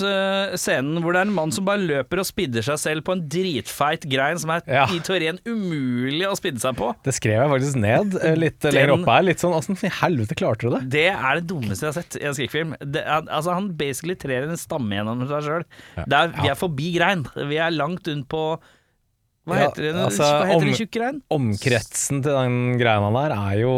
[0.60, 3.22] scenen hvor det er en mann som bare løper og spidder seg selv på en
[3.32, 4.84] dritfeit grein som er Ja.
[4.92, 8.74] i teorien umulig å spidde seg på, Det skrev jeg faktisk ned eh, litt Den-
[8.74, 9.22] lenger oppe her.
[9.26, 10.82] Litt sånn åssen i helvete klarte du det?
[10.90, 12.76] det er det dummeste jeg har sett i en skrekkfilm.
[12.80, 15.64] Er, altså, han basically trer en stamme gjennom seg sjøl.
[16.06, 17.26] Vi er forbi grein.
[17.34, 18.58] Vi er langt unn på
[19.46, 21.22] Hva Ja, heter det, altså, hva heter om- det tjukke grein?
[21.30, 23.74] Omkretsen til den greina der er jo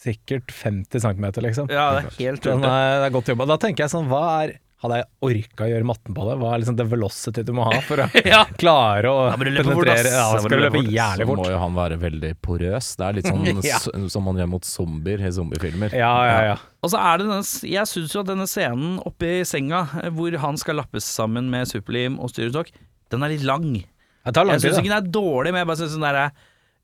[0.00, 1.70] sikkert 50 cm, liksom.
[1.72, 3.46] Ja, det er helt Den er, det er godt jobba.
[3.52, 6.34] Da tenker jeg sånn, hva er Hadde jeg orka å gjøre matten på det?
[6.40, 8.38] Hva er liksom det velocity du må ha for å Ja.
[8.56, 10.12] klare å ja, må løpe fort, penetrere?
[10.14, 11.42] Ja, skal du løpe jævlig fort.
[11.42, 12.88] Så må jo han være veldig porøs.
[12.96, 13.80] Det er litt sånn Ja.
[13.84, 15.92] som man gjør mot zombier i zombiefilmer.
[16.00, 16.54] Ja, ja, ja.
[16.80, 20.08] Og så er det denne, jeg syns jo at denne scenen oppe i senga, eh,
[20.16, 22.72] hvor han skal lappes sammen med superlim og styrestokk,
[23.12, 23.68] den er litt lang.
[23.84, 26.26] Jeg, lang Jeg syns ikke den er dårlig, men jeg bare synes der derre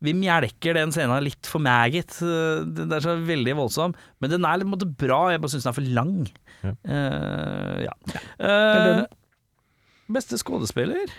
[0.07, 2.17] Vi melker den scenen litt for meget.
[2.23, 3.95] Eh, Den er så veldig voldsom.
[4.23, 6.17] Men den er en måte bra, jeg bare syns den er for lang.
[6.65, 6.73] Ja.
[6.89, 7.95] Uh, ja.
[8.41, 9.05] Uh,
[10.17, 11.11] beste skuespiller?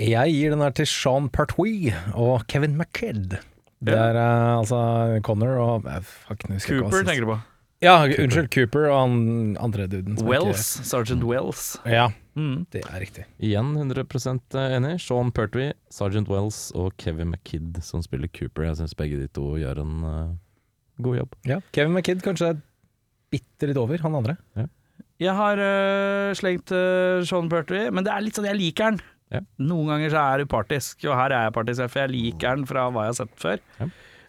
[0.00, 3.38] Jeg gir den her til Sean Pertwee og Kevin McKedd.
[3.84, 4.78] Det er uh, altså
[5.26, 7.38] Connor og Fuck, jeg Cooper, tenker du på.
[7.80, 8.50] Ja, unnskyld.
[8.52, 10.18] Cooper og han andre duden.
[10.18, 10.66] ikke- Wells.
[10.84, 11.78] Sergeant Wells.
[11.88, 12.66] Ja, Mm.
[12.70, 13.24] det er riktig.
[13.42, 14.94] Igjen 100% enig.
[15.02, 18.68] Sean Pertwee, Sergeant Wells og Kevin McKidd som spiller Cooper.
[18.68, 20.34] Jeg syns begge de to gjør en uh,
[21.02, 21.38] god jobb.
[21.48, 21.60] Ja.
[21.76, 22.60] Kevin McKidd kanskje er
[23.30, 24.36] bitte litt over han andre.
[25.20, 29.02] Jeg har uh, slengt uh, Sean Pertwee, men det er litt sånn jeg liker han.
[29.30, 29.42] Ja.
[29.62, 32.64] Noen ganger så er jeg upartisk, og her er jeg partisk, for jeg liker han
[32.66, 33.60] fra hva jeg har sett før.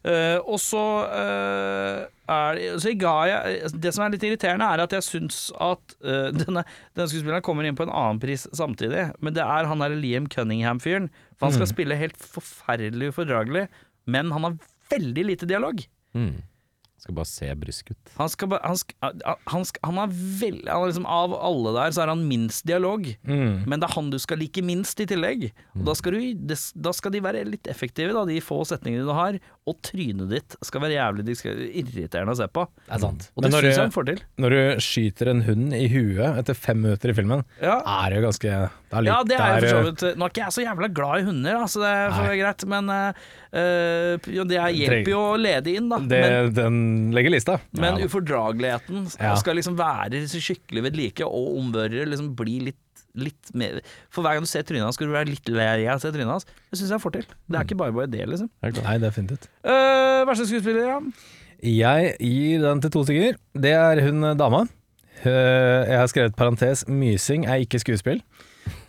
[0.04, 0.82] Eh, og så
[1.14, 6.32] uh, er Så jeg Det som er litt irriterende, er at jeg syns at uh,
[6.42, 6.64] denne,
[6.98, 10.26] denne skuespilleren kommer inn på en annen pris samtidig, men det er han der Liam
[10.32, 11.12] Cunningham-fyren.
[11.38, 11.74] For han skal Mm.
[11.76, 13.68] spille helt forferdelig ufordragelig,
[14.10, 14.58] men han har
[14.90, 15.84] veldig lite dialog.
[16.18, 16.42] Mm.
[17.02, 18.12] Skal bare se brysk ut.
[18.20, 21.72] Han skal bare han, skal, han, skal, han er veldig han er liksom, Av alle
[21.74, 23.64] der så er han minst dialog, Mm.
[23.70, 25.48] men det er han du skal like minst i tillegg.
[25.78, 29.14] Og da skal, du, da skal de være litt effektive, da, de få setningene du
[29.18, 29.40] har.
[29.70, 32.64] Og trynet ditt skal være jævlig de skal, irriterende å se på.
[32.86, 33.28] Det er sant.
[33.38, 34.22] Og det syns jeg han får til.
[34.42, 37.80] når du skyter en hund i huet etter fem minutter i filmen, Ja.
[37.86, 38.52] er det jo ganske
[38.92, 40.64] Det er litt, Ja, det er jo for så vidt Nå er ikke jeg så
[40.66, 43.14] jævla glad i hunder, da, så det får være greit, men eh,
[44.50, 46.00] det er- hjelper jo å lede inn, da.
[46.00, 46.78] det, men Den
[47.16, 47.60] legger lista.
[47.78, 48.06] men Ja.
[48.08, 52.80] ufordrageligheten skal liksom være så skikkelig ved like, og omvørere liksom bli litt
[53.14, 55.98] Litt mer For hver gang du ser trynet hans, skal du være litt lei av
[55.98, 56.46] å se trynet hans.
[56.72, 57.26] Det syns jeg får til.
[57.52, 58.48] Det er ikke bare bare det, liksom.
[58.64, 59.50] Nei, definitivt.
[59.68, 61.00] Uh, verste skuespiller, ja.
[61.62, 63.36] Jeg gir den til to stykker.
[63.60, 64.62] Det er hun eh, dama.
[65.26, 68.24] Eh, Jeg har skrevet parentes 'mysing er ikke skuespill'.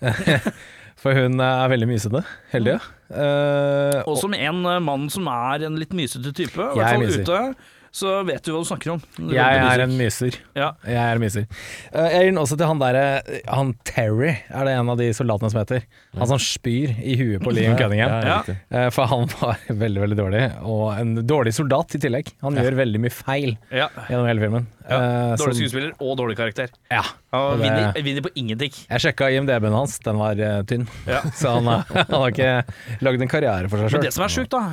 [1.03, 2.81] For hun er veldig mysete Heldig, ja.
[3.11, 6.93] Eh, Og som en eh, mann som er en litt mysete type, i Jeg hvert
[6.93, 7.55] er fall ute,
[7.93, 9.01] så vet du hva du snakker om.
[9.19, 10.39] du jeg er en myser.
[10.57, 10.71] Ja.
[10.89, 11.45] Jeg er en myser.
[11.93, 13.05] Eh, Jeg gir den også til han derre
[13.53, 15.85] Han Terry, er det en av de soldatene som heter.
[16.17, 18.15] Han som spyr i huet på Liam Cunningham.
[18.25, 18.55] Ja, Ja.
[18.71, 22.33] Eh, For han var veldig, veldig dårlig, og en dårlig soldat i tillegg.
[22.41, 23.91] Han gjør veldig mye feil Ja.
[24.09, 24.67] gjennom hele filmen.
[24.89, 24.97] Ja.
[24.97, 26.73] Eh, Dårlig skuespiller og dårlig karakter.
[26.91, 27.05] Ja.
[27.37, 28.73] Og det- vinner, vinner på ingenting.
[28.89, 30.89] Jeg sjekka IMDb-en hans, den var uh, tynn.
[31.07, 31.21] Ja.
[31.39, 34.03] Så han, har- han har ikke lagd en karriere for seg Men sjøl.
[34.09, 34.65] det som er sjukt, da,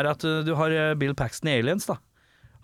[0.00, 2.00] er at du har Bill Paxton i Aliens, da.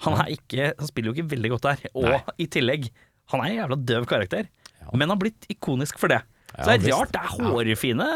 [0.06, 1.82] Han, ikke, han spiller jo ikke veldig godt der.
[1.94, 2.20] Og Nei.
[2.40, 2.90] i tillegg,
[3.32, 4.46] han er en jævla døv karakter.
[4.92, 6.22] Men han har blitt ikonisk for det.
[6.50, 6.96] Ja, Så det er visst.
[6.98, 7.34] rart, det er
[7.76, 8.06] hårfine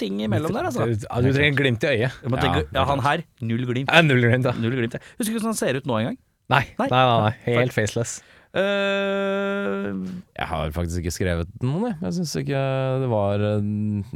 [0.00, 0.86] ting imellom der, altså.
[0.88, 2.16] Ja, du trenger glimt i øyet.
[2.24, 3.92] Tenke, Ja, ja, han her, null glimt.
[4.08, 4.54] Null glimt, ja.
[4.58, 4.96] Null glimt.
[5.18, 6.18] Husker ikke hvordan han ser ut nå engang.
[6.48, 6.88] Nei, Nei.
[6.88, 7.54] nei, nei, nei.
[7.60, 8.16] helt faceless.
[8.56, 9.92] Uh,
[10.32, 11.96] Jeg har faktisk ikke skrevet noen, jeg.
[12.06, 12.60] Jeg syns ikke
[13.02, 13.66] det var eh,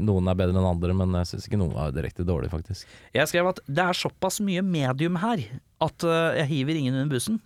[0.00, 2.88] Noen er bedre enn andre, men jeg syns ikke noen var direkte dårlig, faktisk.
[3.12, 5.44] jeg skrev at det er såpass mye medium her
[5.84, 7.42] at eh, jeg hiver ingen under bussen.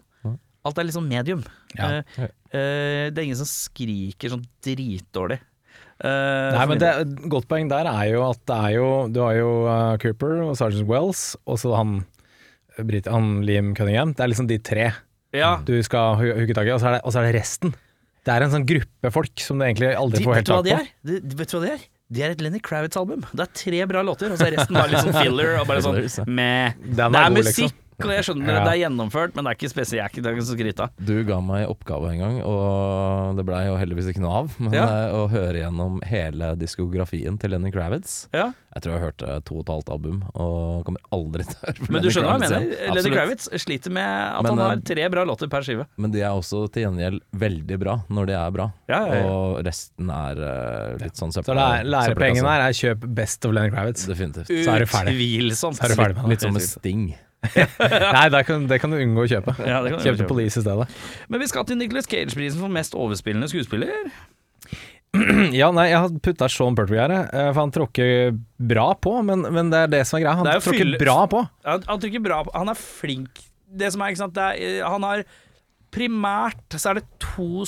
[0.66, 1.44] Alt er liksom medium.
[1.78, 2.00] Ja.
[2.00, 5.38] Uh, uh, det er ingen som skriker sånn dritdårlig.
[6.02, 9.20] Uh, Nei, men det, et godt poeng der er jo at det er jo Du
[9.22, 9.50] har jo
[10.02, 12.00] Cooper og Sergeant Wells, og så han,
[12.76, 14.16] han Liam Cunningham.
[14.16, 14.90] Det er liksom de tre
[15.34, 17.74] ja, du skal hooke tak i, og så, er det, og så er det resten.
[18.26, 20.70] Det er en sånn gruppe folk som du egentlig aldri de, får helt tak på.
[21.06, 21.84] Det, vet du hva de er?
[22.06, 23.24] De er et Lenny Kravitz-album.
[23.34, 25.56] Det er tre bra låter, og så er resten bare litt sånn filler.
[25.60, 26.76] Og bare sånn meh.
[26.78, 28.64] Det er musikk, og jeg skjønner Ja.
[28.64, 30.12] det er gjennomført, men det er ikke spesielt.
[30.12, 30.90] Det er ikke så skryt av.
[31.00, 34.56] Du ga meg oppgave en gang, og det blei jo heldigvis ikke noe av.
[34.60, 34.84] Men Ja.
[34.84, 38.52] eh, å høre gjennom hele diskografien til Lenny Kravitz Ja.
[38.76, 41.78] Jeg tror jeg hørte to og et halvt album, og kommer aldri til å høre
[41.80, 42.94] på Men du Lenny skjønner hva jeg mener?
[42.94, 44.04] Lenny Kravitz sliter med
[44.36, 45.86] at Men, han eh, har tre bra låter per skive.
[45.96, 49.24] Men de er også til gjengjeld veldig bra når de er bra, Ja, ja, ja.
[49.32, 53.70] og resten er eh, litt sånn Så læ- lærepoenget her er kjøp Best of Lenny
[53.70, 54.04] Kravitz.
[54.06, 54.46] Definitivt.
[54.52, 55.16] Så er du ferdig.
[55.16, 55.76] Utvilsomt.
[55.80, 56.30] Så er du ferdig med det.
[56.36, 57.14] Litt som med Sting.
[58.16, 59.54] Nei, det kan, det kan du unngå å kjøpe.
[59.66, 60.20] Ja, det kan kjøpe.
[60.22, 60.88] til Police i stedet.
[61.32, 63.92] Men vi skal til Nicholas Cage-prisen for mest overspillende skuespiller.
[65.56, 67.12] Ja, nei, jeg har putta Sean Pertwee her,
[67.54, 68.34] for han tråkker
[68.68, 70.34] bra på, men, men det er det som er greia.
[70.42, 71.40] Han er tråkker fylle- bra på.
[71.64, 73.40] Han, han tråkker bra på Han er flink.
[73.80, 75.22] Det som er, ikke sant er, eh, Han har
[75.96, 77.64] primært så er det to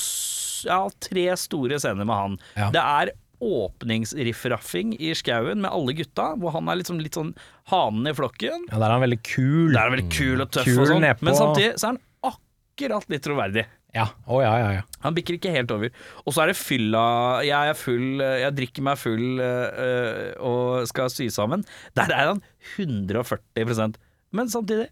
[0.68, 2.36] Ja, tre store scener med han.
[2.58, 2.68] Ja.
[2.74, 3.12] Det er
[3.44, 7.34] åpningsriffraffing i skauen med alle gutta, hvor han er liksom litt sånn
[7.72, 8.66] hanen i flokken.
[8.70, 9.72] Ja, Der er han veldig kul.
[9.72, 12.32] Der er han veldig kul og tøff Kul og sånn, men samtidig så er han
[12.32, 13.66] akkurat litt troverdig.
[13.96, 14.82] Ja, Oh, ja, ja, ja.
[15.00, 15.88] Han bikker ikke helt over.
[16.26, 20.88] Og så er det fylla Jeg er full, jeg drikker meg full øh, øh, og
[20.90, 21.64] skal sy sammen.
[21.96, 22.42] Der er han
[22.76, 23.96] 140%
[24.36, 24.90] Men samtidig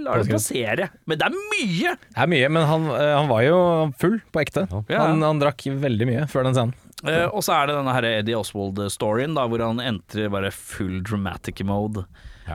[0.00, 0.90] lar det passere.
[1.08, 1.94] Men det er mye!
[1.96, 3.56] Det er mye, men han, eh, han var jo
[4.00, 4.66] full på ekte.
[4.88, 5.06] Ja.
[5.08, 6.76] Han, han drakk veldig mye før den scenen.
[7.06, 10.98] Eh, og så er det denne her Eddie Oswald-storyen, da hvor han entrer bare full
[11.06, 12.04] dramatic mode.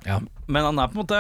[0.06, 0.20] Ja,
[0.52, 1.20] Men han er på en måte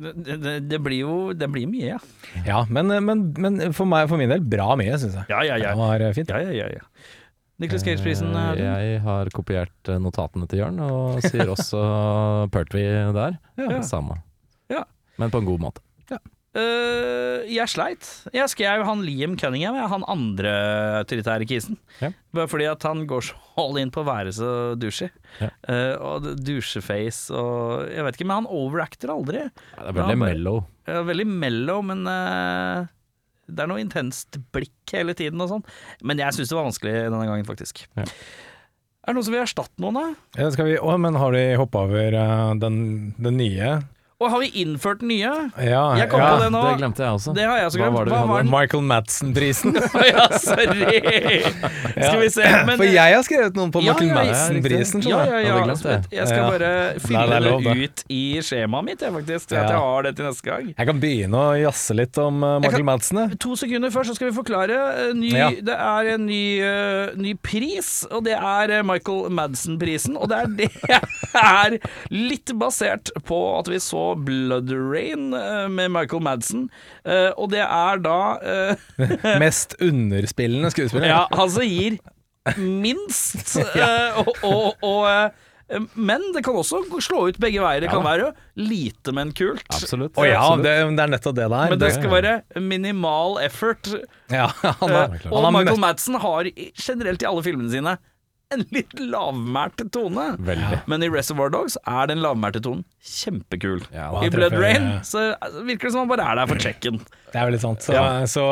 [0.00, 1.98] Det, det, det blir jo Det blir mye, ja.
[2.46, 5.28] ja men, men, men for, meg, for min del bra mye, syns jeg.
[5.28, 5.74] Ja, ja, ja.
[5.74, 6.32] Det var eh, fint.
[6.32, 7.14] ja, ja, ja, ja.
[7.58, 8.34] Nicholas Cage-prisen.
[8.36, 11.80] Eh, eh, Jeg har kopiert eh, notatene til Jørn, og sier også
[12.52, 13.38] Pertwee der.
[13.60, 13.80] Ja.
[13.86, 14.18] Samme.
[14.72, 14.82] Ja.
[15.16, 15.84] Men på en god måte.
[16.56, 18.06] Øh, jeg sleit.
[18.32, 20.52] Jeg skrev han Liam Cunningham, jeg, han andre
[21.02, 21.76] autoritære kisen.
[22.00, 22.12] Ja.
[22.36, 25.10] Bare fordi at han går så all in på å være så douchey.
[25.42, 25.50] Ja.
[25.68, 29.44] Uh, og doucheface og Jeg vet ikke, men han overacter aldri.
[29.44, 30.62] Ja, Det er veldig mellow.
[30.88, 32.86] Ja, veldig mellow, men uh,
[33.46, 35.66] det er noe intenst blikk hele tiden og sånn.
[36.06, 37.84] Men jeg syns det var vanskelig denne gangen, faktisk.
[37.98, 38.06] Ja.
[39.06, 40.40] Er det noen som vil erstatte noen, da?
[40.40, 42.16] Ja, skal vi, å, men har de hoppa over
[42.58, 42.80] den,
[43.22, 43.76] den nye?
[44.16, 45.28] Og har vi innført nye?
[45.60, 46.28] Ja, Jeg kom ja.
[46.32, 46.60] på det nå.
[46.70, 47.32] Det glemte jeg også.
[47.36, 47.96] Det har jeg også Hva glemt.
[47.98, 48.44] var det vi Hva hadde?
[48.46, 48.52] den?
[48.54, 49.74] Michael Madsen-prisen.
[50.08, 51.40] ja, sorry!
[52.06, 52.46] Skal vi se.
[52.64, 55.04] Men, For jeg har skrevet noen på Ja, Michael ja, Madsen-prisen.
[55.04, 55.98] Ja, ja, ja.
[56.16, 56.70] Jeg skal bare
[57.04, 57.74] fylle Nei, det lov, det.
[57.90, 59.50] ut i skjemaet mitt, jeg, faktisk.
[59.52, 60.72] Til at jeg har det til neste gang.
[60.72, 63.20] Jeg kan begynne å jazze litt om eh, Michael kan- Madsen.
[63.44, 64.80] To sekunder før så skal vi forklare.
[65.10, 65.50] eh, Ny, Ja.
[65.66, 70.16] Det er en ny, uh, ny pris, og det er Michael Madsen-prisen.
[70.16, 70.72] Og det er, det
[71.44, 71.78] er
[72.16, 76.68] litt basert på at vi så Blood Rain eh, med Michael Madsen.
[77.04, 78.84] Eh, og det er da eh,
[79.42, 81.10] Mest underspillende skuespiller.
[81.10, 81.98] Ja, han som gir
[82.60, 83.56] minst.
[84.20, 85.42] og, og, og,
[85.98, 87.82] men det kan også slå ut begge veier.
[87.82, 89.64] Det kan være lite, men kult.
[89.74, 90.14] Absolutt.
[90.14, 90.62] Oh, ja, Absolutt.
[90.68, 91.72] det, det er nettopp det det er.
[91.74, 93.90] Men det skal være minimal effort.
[94.30, 94.46] ja,
[94.82, 96.52] han er, og han er Michael mest- Madsen har
[96.86, 97.96] generelt i alle filmene sine
[98.54, 100.24] en litt lavmælt tone.
[100.46, 100.76] Veldig.
[100.86, 103.80] Men i Reservoir Dogs er den lavmælte tonen kjempekul.
[103.94, 105.32] Ja, I Blood Rain så
[105.66, 107.00] virker det som han bare er der for checken.
[107.32, 107.82] Det er veldig sant.
[107.82, 108.04] Så, Ja.
[108.30, 108.44] så,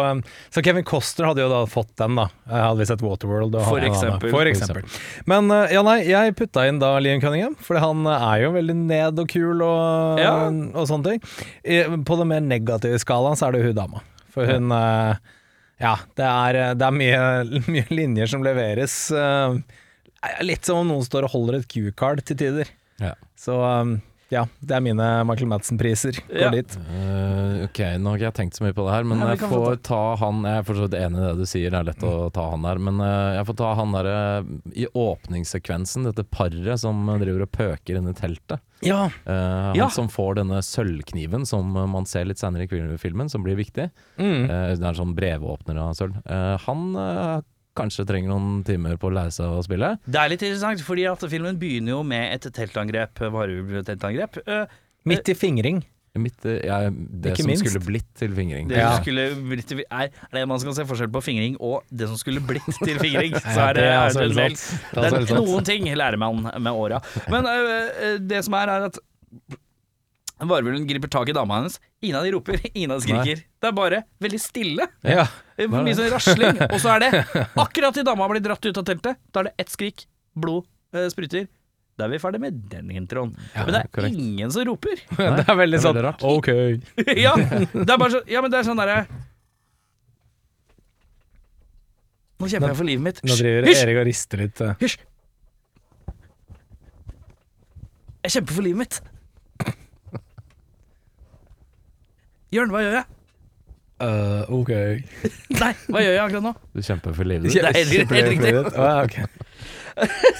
[0.50, 2.26] så Kevin Costner hadde jo da fått den, da.
[2.50, 3.54] Hadde vi sett Waterworld.
[3.54, 4.30] og For han- eksempel.
[4.34, 4.82] For eksempel.
[5.30, 8.76] Men eh, ja, nei, jeg putta inn da Liam Cunningham, for han er jo veldig
[8.80, 10.34] ned og kul og, Ja.
[10.74, 11.22] og sånne ting.
[11.64, 14.02] I, på den mer negative skalaen så er det hun dama.
[14.34, 15.14] For hun eh,
[15.80, 18.98] Ja, det er, det er mye, mye linjer som leveres.
[19.14, 19.54] eh,
[20.42, 22.68] litt som om noen står og holder et Q-card til tider.
[23.02, 23.14] Ja.
[23.38, 23.96] Så um,
[24.32, 26.16] ja, det er mine Michael Madsen-priser.
[26.26, 26.50] Går Ja.
[26.50, 26.72] dit.
[26.90, 29.50] Eh, ok, nå har ikke jeg tenkt så mye på det her, men Nei, jeg
[29.50, 31.86] får ta han Jeg er for så vidt enig i det du sier, det er
[31.90, 32.80] lett å ta han der.
[32.82, 34.16] Men uh, jeg får ta han derre
[34.74, 38.62] i åpningssekvensen, dette paret som driver og pøker inne i teltet.
[38.84, 39.06] Ja.
[39.24, 39.88] Eh, han Ja.
[39.92, 43.90] som får denne sølvkniven som man ser litt senere i filmen, som blir viktig.
[44.18, 44.48] Mm.
[44.48, 46.18] Det er en sånn brevåpner av sølv.
[46.26, 47.44] Eh, han
[47.76, 49.94] kanskje trenger noen timer på å lære seg å spille.
[50.06, 54.38] Det er litt interessant, fordi at filmen begynner jo med et teltangrep, varulv-teltangrep.
[54.46, 55.82] Eh, Midt i fingring.
[56.14, 57.64] Midt, ja, det Ikke som minst.
[57.66, 58.68] skulle blitt til fingring.
[58.70, 58.92] Det Ja.
[59.00, 62.16] skulle blitt til, er, er det man skal se forskjell på fingring og det som
[62.16, 63.34] skulle blitt til fingring.
[63.54, 64.30] Så er det, det er altså det.
[64.30, 67.02] Det er det altså er noen ting lærer man med åra.
[67.28, 68.98] Men øh, øh, det som er, er at
[70.42, 71.80] varulven griper tak i dama hennes.
[72.02, 73.42] Ingen av de roper, ingen av de skriker.
[73.62, 74.86] Det er bare veldig stille.
[75.06, 75.26] Ja.
[75.56, 76.58] Det er Mye sånn rasling.
[76.70, 77.10] Og så er det
[77.64, 81.06] akkurat til dama blir dratt ut av teltet, da er det ett skrik, blod eh,
[81.12, 81.46] spruter.
[81.94, 83.36] Da er vi ferdig med den introen.
[83.54, 84.18] Men det er korrekt.
[84.18, 84.98] ingen som roper.
[85.16, 86.24] det er veldig sånn rart.
[86.26, 86.50] Ok.
[87.26, 89.04] ja, det er bare så, ja, men det er sånn derre
[92.42, 93.20] Nå kjemper jeg for livet mitt.
[93.24, 93.80] Nå driver Hysj!
[93.86, 94.60] Erik og rister litt.
[94.60, 94.74] eh.
[94.82, 94.96] Hysj!
[98.24, 98.98] Jeg kjemper for livet mitt.
[102.54, 103.06] Jørn, hva gjør jeg?
[104.04, 104.70] Uh, ok.
[105.62, 106.52] Nei, hva gjør jeg akkurat nå?
[106.74, 107.56] Du kjemper for livet ditt.
[107.56, 108.52] Det er helt- helt riktig.
[108.58, 109.16] Å, ja, ok.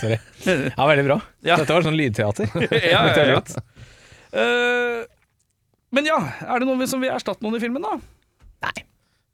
[0.01, 0.19] Sorry.
[0.45, 1.19] Ja, veldig bra.
[1.47, 1.59] Ja.
[1.61, 2.51] Dette var sånn lydteater.
[2.95, 3.43] ja, ja, ja.
[4.35, 5.05] Uh,
[5.95, 6.19] men ja,
[6.51, 7.95] er det noen som vil erstatte noen i filmen, da?
[8.67, 8.75] Nei.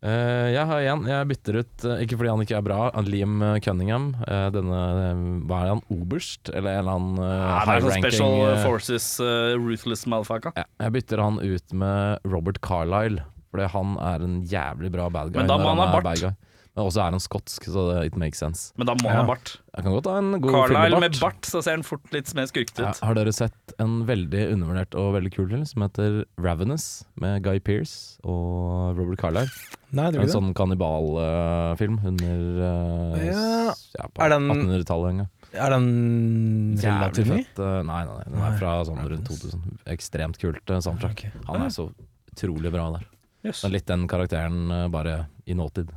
[0.01, 3.35] Eh, jeg har igjen, Jeg bytter ut, eh, ikke fordi han ikke er bra, Liam
[3.61, 4.15] Cunningham.
[4.27, 4.79] eh, denne
[5.11, 5.83] eh, Hva er han?
[5.93, 6.49] Oberst?
[6.55, 10.55] Eller en eller annen Ja, high sånn ranking Special eh, Forces uh, Ruthless Malfaka.
[10.57, 15.35] ja, Jeg bytter han ut med Robert Carlyle, fordi han er en jævlig bra bad
[15.35, 15.43] guy.
[15.43, 16.35] Men da må han ha bart.
[16.81, 18.73] Bad så også er han skotsk, så det, it makes sense.
[18.81, 19.11] Men da må Ja.
[19.19, 19.53] han ha bart.
[19.77, 22.49] Jeg kan godt ha en god Carlisle med bart, så ser han fort litt mer
[22.49, 23.01] skurkete Ja, ut.
[23.05, 27.61] har dere sett en veldig undervurdert og veldig kul film som heter Ravenous, med Guy
[27.61, 29.77] Pearce og Robert Carlisle?
[29.93, 30.33] Nei, det En det.
[30.35, 33.75] sånn kannibalfilm under uh, Ja.
[33.99, 35.31] ja, på Er 1800-tallet en gang.
[35.53, 37.41] Er den relativt ny?
[37.59, 39.79] Eh, Nei, nei, nei, den er fra sånn rundt 2000.
[39.91, 41.25] Ekstremt kult uh, soundtrack.
[41.49, 41.89] Han er så
[42.31, 43.07] utrolig bra der.
[43.43, 43.65] Yes.
[43.65, 45.91] Litt den karakteren bare i nåtid.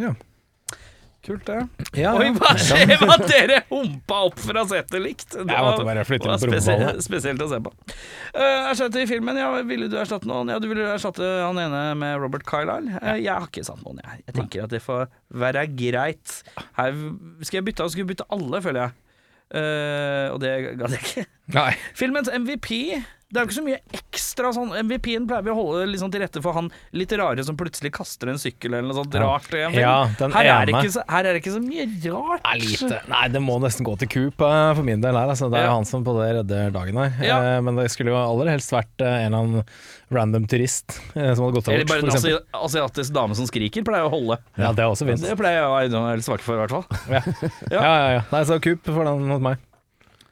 [0.00, 0.14] Ja.
[1.28, 1.56] Kult, det.
[1.98, 5.34] Ja, Oi, hva skjer med at dere humpa opp fra setet likt?
[5.34, 7.72] Det Jeg måtte bare flytte var på spesielt, spesielt å se på.
[8.32, 10.54] Uh, erstatte i filmen, ja, ville du erstatte noen?
[10.54, 13.02] Ja, du ville erstatte han ene med Robert Carlyle.
[13.02, 14.22] Uh, jeg har ikke satt noen, jeg.
[14.30, 15.10] Jeg tenker at det får
[15.42, 16.38] være greit.
[16.78, 16.96] Her
[17.42, 18.96] skal jeg bytte, jeg skulle bytte alle, føler jeg.
[19.48, 21.28] Uh, og det gadd jeg ikke.
[21.58, 21.70] Nei.
[21.98, 22.72] Filmens MVP
[23.28, 26.22] Det er jo ikke så mye ekstra sånn MVP-en pleier vi å holde liksom til
[26.22, 29.26] rette for han litt rare som plutselig kaster en sykkel eller noe sånt Ja.
[29.26, 29.50] rart.
[29.52, 29.96] Ja,
[30.32, 32.40] her, er så, her er det ikke så mye rart.
[32.48, 33.02] er lite.
[33.12, 35.28] Nei, det må nesten gå til Coop eh, for min del her.
[35.28, 35.50] Altså.
[35.52, 35.68] Det er Ja.
[35.68, 37.12] jo han som på det redder dagen her.
[37.20, 37.38] Ja.
[37.42, 39.64] Eh, men det skulle jo aller helst vært eh, en eller annen
[40.10, 44.08] random turist som hadde gått Eller av bare en for asiatisk dame som skriker, pleier
[44.08, 44.40] å holde.
[44.56, 45.20] Ja, det er også fint.
[45.20, 46.86] Det pleier jeg å være svak for, i hvert fall.
[47.12, 47.20] Ja.
[47.76, 48.22] ja, ja, ja.
[48.32, 49.58] Nei, så Coop får den hos meg.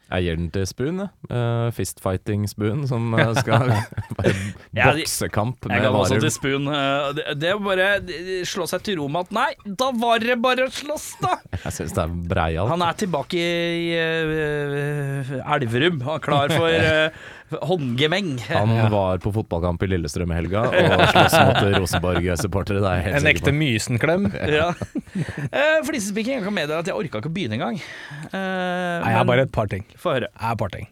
[0.06, 1.00] Jeg gir den til Spoon.
[1.26, 4.34] Uh, Fistfighting Spoon, som eh, skal være
[4.70, 6.68] boksekamp med Jeg ga også til Spoon.
[6.70, 10.22] Uh, Det, det å bare de, slå seg til ro med at Nei, da var
[10.22, 11.40] det bare å slåss, da!
[11.66, 12.70] Jeg syns det er breialt.
[12.70, 15.98] Han er tilbake i uh, Elverum.
[16.06, 16.70] Han er klar for
[17.62, 18.32] håndgemeng.
[18.50, 22.80] Han var på fotballkamp i Lillestrøm i helga og sloss mot Rosenborg-supportere.
[22.82, 23.54] Er En sikker ekte.
[23.56, 24.26] Mysenklem.
[24.50, 24.72] ja.
[24.74, 26.40] uh, Flisespikking.
[26.40, 27.78] Jeg kan meddele at jeg orka ikke å begynne engang.
[28.32, 29.86] Uh, Nei, jeg har bare et par ting.
[30.00, 30.32] Få høre.
[30.32, 30.90] Jeg har et par ting.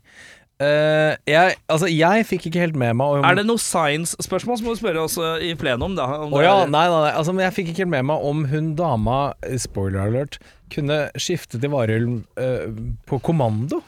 [0.63, 4.63] Uh, jeg, altså, jeg fikk ikke helt med meg om Er det noe science-spørsmål, så
[4.69, 6.07] må du spørre oss uh, i plenum, da.
[6.23, 7.15] om Å ja, er- nei, nei, nei.
[7.19, 10.39] Altså, men jeg fikk ikke helt med meg om hun dama, eh, spoiler alert,
[10.71, 12.71] kunne skifte til varulv uh,
[13.11, 13.83] på kommando.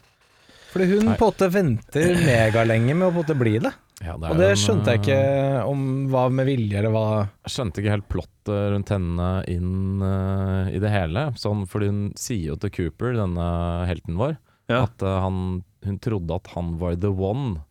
[0.76, 1.16] Fordi hun Nei.
[1.16, 3.72] på en måte venter megalenge med å på en måte bli det.
[4.04, 7.04] Ja, det Og det en, skjønte jeg ikke eh, om var med vilje eller hva
[7.24, 11.30] Jeg skjønte ikke helt plottet rundt henne inn uh, i det hele.
[11.40, 13.46] Sånn, fordi hun sier jo til Cooper, denne
[13.88, 14.36] helten vår,
[14.68, 14.82] Ja.
[14.84, 17.62] at uh, han, hun trodde at han var the one.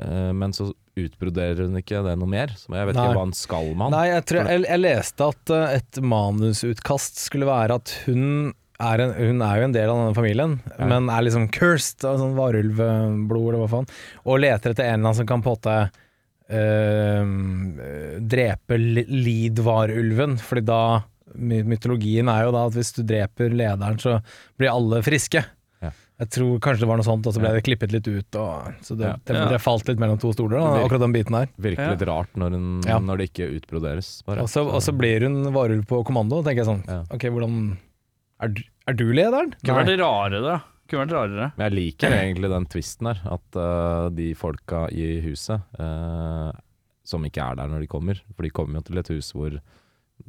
[0.00, 2.56] Uh, men så utbroderer hun ikke det noe mer.
[2.56, 3.04] Så jeg vet Nei.
[3.04, 3.96] ikke hva hun skal med han.
[3.98, 9.12] Nei, jeg, tror, jeg, jeg leste at et manusutkast skulle være at hun er, en,
[9.14, 10.86] hun er jo en del av denne familien, Ja.
[10.90, 13.88] men er liksom cursed av sånn varulvblod eller hva faen,
[14.24, 15.90] og leter etter en eller annen som kan på en måte
[16.50, 20.80] eh, drepe li- lead-varulven, fordi da
[21.34, 24.20] Mytologien er jo da at hvis du dreper lederen, så
[24.56, 25.40] blir alle friske.
[25.82, 25.88] Ja.
[26.22, 28.36] Jeg tror kanskje det var noe sånt, og så ble det klippet litt ut.
[28.38, 29.16] Og, så det, Ja.
[29.26, 31.48] det, det falt litt mellom to stoler, da, akkurat den biten her.
[31.58, 33.00] Virker litt rart når, hun, Ja.
[33.02, 34.22] når det ikke utbroderes.
[34.24, 34.42] Bare.
[34.46, 37.00] Og så, og så blir hun varulv på kommando, tenker jeg sånn Ja.
[37.10, 37.78] Ok, hvordan
[38.42, 39.52] Er, du- er du lederen?
[39.64, 40.56] Kunne vært rarere, da.
[40.90, 41.52] Kunne vært rarere.
[41.56, 46.50] Men jeg liker egentlig den twisten her, at uh, de folka i huset uh,
[47.04, 49.56] som ikke er der når de kommer, for de kommer jo til et hus hvor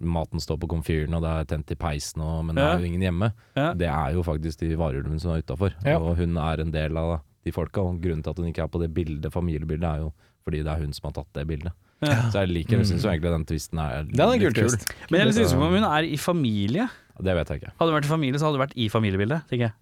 [0.02, 2.72] maten står på komfyren og det er tent i peisen, og, men det Ja.
[2.74, 3.30] er jo ingen hjemme.
[3.56, 3.74] Ja.
[3.78, 5.98] Det er jo faktisk de varulvene som er utafor, Ja.
[6.00, 7.82] og hun er en del av de folka.
[7.86, 10.14] Og grunnen til at hun ikke er på det bildet, familiebildet, er jo
[10.44, 11.72] fordi det er hun som har tatt det bildet.
[12.04, 12.30] Ja.
[12.30, 14.90] Så jeg liker, jeg synes jo egentlig den twisten er er en litt kul twist.
[15.10, 16.90] Men jeg er litt usikker på om hun er i familie.
[17.24, 17.72] Det vet jeg ikke.
[17.80, 19.46] Hadde hun vært i familie, så hadde hun vært i familiebildet.
[19.50, 19.74] tenker jeg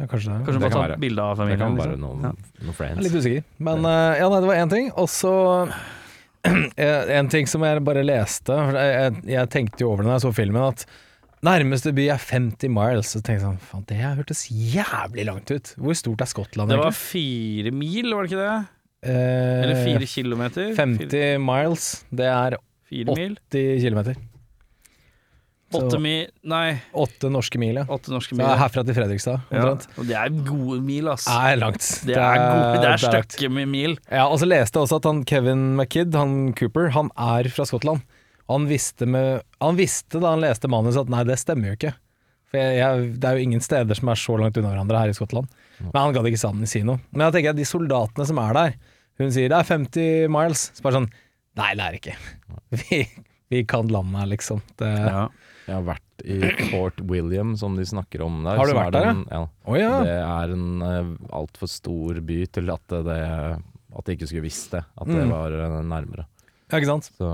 [0.00, 0.46] Ja, kanskje det.
[0.46, 2.00] Kanskje Det bare bilde av Det kan være liksom.
[2.00, 2.30] noen, Ja.
[2.32, 3.02] noen Jeg er friends.
[3.04, 3.44] litt usikker.
[3.58, 4.90] Men uh, ja, nei, det var én ting.
[4.96, 5.34] Og så
[6.80, 10.08] eh, en ting som jeg bare leste for jeg, jeg, jeg tenkte jo over det
[10.14, 10.86] da jeg så filmen, at
[11.44, 13.12] nærmeste by er 50 miles.
[13.12, 15.74] Så tenkte jeg sånn Faen, det hørtes jævlig langt ut.
[15.76, 17.12] Hvor stort er Skottland, Det var egentlig?
[17.12, 18.58] fire mil, var det ikke det?
[19.02, 20.74] Eh, Eller fire kilometer?
[20.76, 22.56] 50 miles, det er
[22.90, 24.16] 80 kilometer.
[25.70, 27.84] Så- Åtte mil Nei, Åtte norske mil, ja.
[27.86, 28.44] åtte norske mil.
[28.44, 29.68] er herfra til Fredrikstad, ja.
[29.70, 31.24] Og det er gode mil, ass.
[31.26, 31.86] Det er langt.
[32.04, 33.94] Det er, gode, det er stykke med mil.
[34.10, 37.64] Ja, og så leste jeg også at han Kevin McKidd, han Cooper, han er fra
[37.64, 38.02] Skottland.
[38.50, 41.94] Han visste, med, han visste da han leste manuset at nei, det stemmer jo ikke.
[42.50, 45.12] For jeg, jeg, det er jo ingen steder som er så langt unna hverandre her
[45.12, 45.48] i Skottland.
[45.80, 46.98] Men han gadd ikke sammen si noe.
[47.14, 48.74] Men da tenker at de soldatene som er der,
[49.20, 50.66] hun sier det er 50 miles.
[50.74, 51.10] Så bare sånn
[51.58, 52.16] Nei, det er det ikke.
[52.80, 52.98] Vi,
[53.50, 54.60] vi kan landet liksom.
[54.78, 55.24] Det, Ja.
[55.66, 58.56] Jeg har vært i Fort William, som de snakker om der.
[58.58, 59.40] Har du vært er der, en, ja?
[59.70, 59.90] Oh, ja.
[60.02, 64.72] Det er en uh, altfor stor by til at det At de ikke skulle visst
[64.74, 64.80] det.
[64.98, 65.30] At det Mm.
[65.30, 66.24] var eh, nærmere.
[66.70, 67.10] ja, ikke sant.
[67.18, 67.28] Så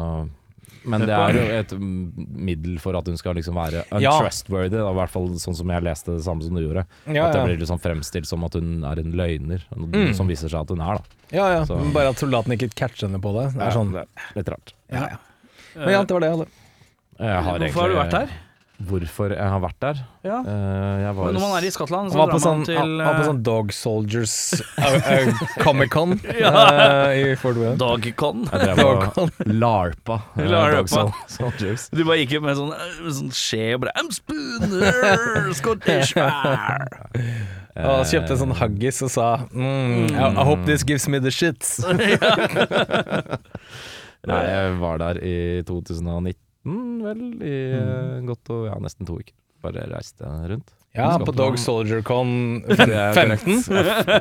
[0.87, 4.13] Men det er jo et middel for at hun skal liksom være Ja.
[4.15, 6.85] untrustworthy, da, i hvert fall sånn som jeg leste det samme som du gjorde.
[7.13, 10.15] Ja, At det blir liksom fremstilt som at hun er en løgner, Mm.
[10.15, 11.03] som viser seg at hun er, da.
[11.37, 11.65] ja, ja.
[11.65, 13.53] Så- Bare at soldaten ikke catcher henne på det.
[13.59, 14.73] Det er sånn det er litt rart.
[14.93, 15.17] ja, ja.
[15.77, 16.49] Men ja, det var det jeg hadde.
[17.19, 18.29] Jeg har Hvorfor har du vært der?
[18.77, 20.01] Hvorfor jeg har vært der?
[20.27, 20.43] Ja.
[20.45, 23.15] Eh, jeg var Når man er i Skottland, så drar på sånn, til han var
[23.17, 24.35] på eh, sånn Dog Soldiers
[24.83, 27.79] uh, uh, Comic-Con uh, i Fort Wayne.
[27.81, 28.45] Dogcon.
[28.53, 30.19] Jeg drev larpa.
[30.37, 30.77] eh, Larpa.
[30.77, 31.89] Dog Sol- Soldiers.
[31.89, 38.17] Du bare gikk med sånn, med sånn skje og bare I'm spooner, Scottish Og så
[38.17, 41.79] kjøpte en sånn haggis og sa mm, I, I hope this gives me the shits.
[44.27, 45.37] Nei, jeg var der i
[45.69, 46.35] 2019,
[47.07, 47.23] vel.
[47.41, 48.27] I mm.
[48.29, 49.37] godt og ja, nesten to uker.
[49.65, 50.76] Bare reiste rundt.
[50.97, 53.45] Ja, på Dog Soldier Con Det er korrekt.
[53.45, 53.77] 15.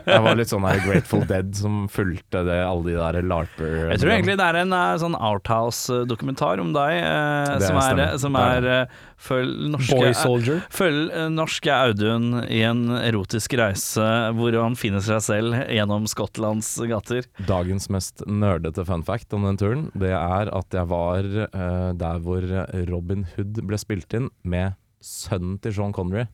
[0.06, 4.02] Jeg, var litt sånn her Grateful Dead som fulgte det, alle de der larper Jeg
[4.02, 8.70] tror egentlig det er en eh, sånn Outhouse-dokumentar om deg, eh, som er, som er
[8.72, 8.96] eh,
[9.26, 10.64] Følg norske Boy Soldier.
[10.74, 14.06] Følg eh, norske Audun i en erotisk reise
[14.36, 17.28] hvor han finner seg selv gjennom Skottlands gater.
[17.48, 22.24] Dagens mest nerdete fun fact om den turen, det er at jeg var eh, der
[22.26, 22.46] hvor
[22.92, 26.26] Robin Hood ble spilt inn med sønnen til Sean Connery.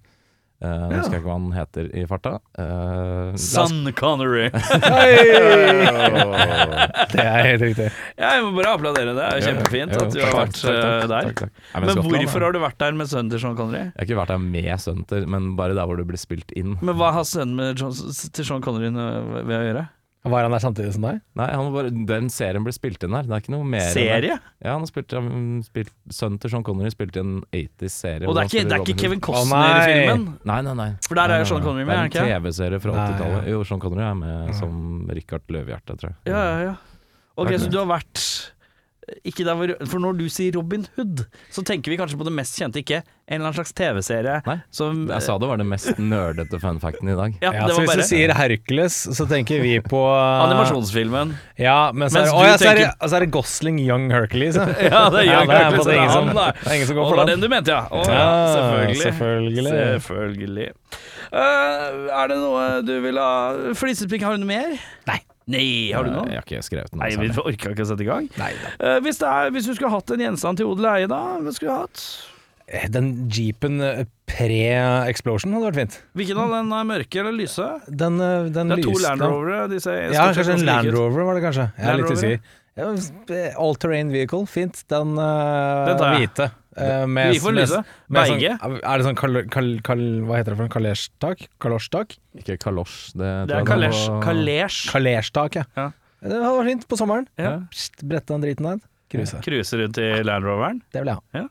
[0.61, 2.35] Uh, Nå husker jeg ikke hva han heter i farta.
[2.53, 4.51] Uh, Son Connery.
[7.11, 7.87] Det er helt riktig.
[8.19, 9.17] Ja, jeg må bare applaudere det.
[9.17, 11.31] Det er kjempefint at du har vært eh, der.
[11.81, 13.87] Men hvorfor har du vært der med sønnen til Sean Connery?
[13.89, 16.49] Jeg har ikke vært der med sønnen til, men bare der hvor du blir spilt
[16.57, 16.71] inn.
[16.81, 19.87] Men hva har sønnen med John, til Sean Connery ved å gjøre?
[20.21, 21.21] Var han der samtidig som deg?
[21.39, 23.25] Nei, han bare, den serien ble spilt inn her.
[23.25, 23.87] Det er ikke noe mer.
[23.89, 24.35] Serie?
[24.61, 28.29] Ja, han spilte, spilt, han spilt, Sønnen til Sean Connery spilte i en 80s-serie.
[28.29, 29.87] Og det er ikke, det er ikke Kevin Costner Å, i nei.
[29.89, 30.27] filmen?
[30.51, 30.87] Nei, nei, nei.
[31.07, 31.65] For der er jo Sean.
[31.65, 33.39] Connery med, er han Det er en TV-serie fra 80-tallet.
[33.41, 33.55] ja.
[33.55, 36.17] Jo, Sean Connery er med som Richard Løvehjerte, tror jeg.
[36.29, 36.75] Ja, ja, ja.
[37.41, 38.60] Ok, så du har vært ikke der
[39.01, 42.79] hvor, For når du sier Robin Hood, så tenker vi kanskje på det mest kjente,
[42.83, 46.59] ikke en eller annen slags TV-serie Nei, som Jeg sa det var den mest nerdete
[46.61, 47.35] funfacten i dag.
[47.41, 50.01] Ja, Ja, så hvis bare du sier Hercules, så tenker vi på
[50.45, 51.33] animasjonsfilmen.
[51.61, 54.09] Ja, men så er, å, ja, så er, det, tenker- så er det Gosling Young
[54.13, 54.59] Hercules.
[54.59, 56.77] Ja, Ja, det er Young er Hercules, på det er ingen han, som- det er
[56.77, 57.39] ingen som går Og for det var den.
[57.41, 57.81] den du mente, ja.
[57.89, 58.21] Å, ja.
[58.21, 59.01] Ja, Selvfølgelig.
[59.07, 59.75] selvfølgelig.
[60.05, 60.69] Selvfølgelig.
[61.31, 63.31] Uh, er det noe du vil ha
[63.79, 64.75] Flisespikk, har du noe mer?
[65.07, 65.21] Nei.
[65.49, 66.27] Nei, har du noe?
[66.29, 68.27] Jeg har ikke skrevet noe Nei, vi orka ikke å sette i gang.
[68.37, 68.73] Nei da.
[68.77, 71.21] Eh, hvis, det er, hvis du skulle hatt en gjenstand til odel og eie, da?
[71.41, 72.03] Hva skulle du hatt?
[72.69, 75.97] Eh, Den jeepen eh, pre-explosion hadde vært fint.
[76.15, 77.67] Hvilken av den er mørke eller lyse?
[77.89, 79.67] Den, eh, den Det er to lyste- Land Rovere.
[79.67, 79.81] De
[80.13, 80.93] Ja, kanskje en Land.
[80.93, 81.67] Rover var det kanskje.
[81.77, 82.39] Jeg er litt usikker.
[82.77, 84.83] Eh, All terrain vehicle, fint.
[84.87, 86.51] Den uh, Den hvite.
[86.77, 87.81] Eh, med, Vi får lyse.
[88.11, 88.51] Beige.
[88.61, 91.47] Sånn, er det sånn kal, kal, kal, Hva heter det for en kalesjtak?
[91.59, 92.17] Kalosjtak?
[92.39, 93.13] Ikke kalosj.
[93.17, 94.05] Det, Det er kalesj.
[94.23, 94.83] Kalesj.
[94.93, 95.65] Kalesjtak, ja.
[95.77, 95.89] Ja.
[96.21, 97.25] Det hadde vært fint på sommeren.
[97.41, 97.55] Ja.
[97.73, 98.83] Pst, Brette den driten ned.
[99.11, 99.39] Cruise.
[99.43, 100.81] Cruise rundt i Land Roveren.
[100.93, 101.47] Det vil jeg ha.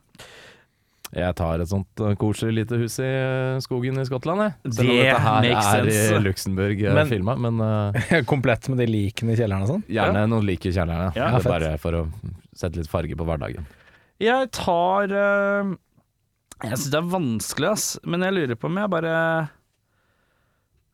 [1.11, 4.53] Jeg tar et sånt uh, koselig lite hus i uh, skogen i Skottland, jeg.
[4.77, 6.21] Selv om Det dette her er i.
[6.23, 9.83] Luxembourg uh, Men- filma, men uh, Komplett med de likene i kjelleren og sånn.
[9.91, 11.11] gjerne noen lik i kjelleren.
[11.19, 12.05] Ja, Ja, bare for å
[12.55, 13.67] sette litt farge på hverdagen.
[14.21, 15.71] Jeg tar eh,
[16.67, 17.87] Jeg syns det er vanskelig, ass.
[18.05, 19.15] Men jeg lurer på om jeg bare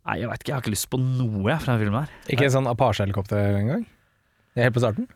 [0.06, 0.52] Nei, jeg veit ikke.
[0.52, 2.12] Jeg har ikke lyst på noe fra denne filmen her.
[2.30, 3.82] Ikke en sånn Apache-helikopter engang?
[4.54, 5.08] Helt på starten?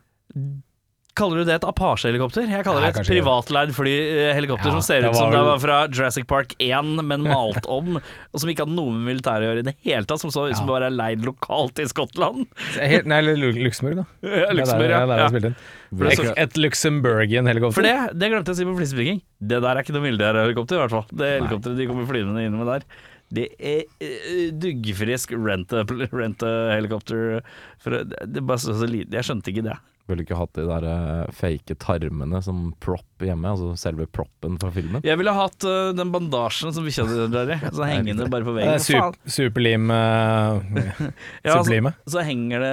[1.19, 2.47] Kaller du det et Apache-helikopter?
[2.47, 5.79] Jeg kaller Nei, det et privatleid flyhelikopter Ja, som ser ut som det var fra
[5.89, 9.65] Jurassic Park 1, men malt om, og som ikke hadde noe med militæret å gjøre
[9.65, 10.23] i det hele tatt.
[10.23, 12.47] Som så ut som det bare er leid lokalt i Skottland.
[12.79, 14.07] Helt, nei, eller Luxembourg, da.
[14.23, 15.05] Ja, Luxembourg, der, ja.
[15.07, 16.15] det er der ja.
[16.15, 17.81] Et, et Luxembourgian-helikopter.
[17.81, 19.23] For det, det glemte jeg å si på flisebygging.
[19.41, 21.07] Det der er ikke noe militærhelikopter, i hvert fall.
[21.11, 22.87] Det helikopteret de kommer flyvende inn med der.
[23.31, 27.39] Det er eh, duggfrisk rent-helikopter.
[27.87, 29.77] det, det er bare så, så Jeg skjønte ikke det.
[30.11, 34.71] Ville ikke hatt de der uh, fake tarmene som prop hjemme, altså selve proppen fra
[34.75, 35.05] filmen.
[35.07, 37.59] Jeg ville hatt uh, den bandasjen som bikkja di drar i.
[37.71, 38.81] henger hengende bare på veggen.
[38.83, 40.61] sup, superlim uh,
[41.45, 41.93] Ja, altså, Sublime.
[42.11, 42.73] så henger det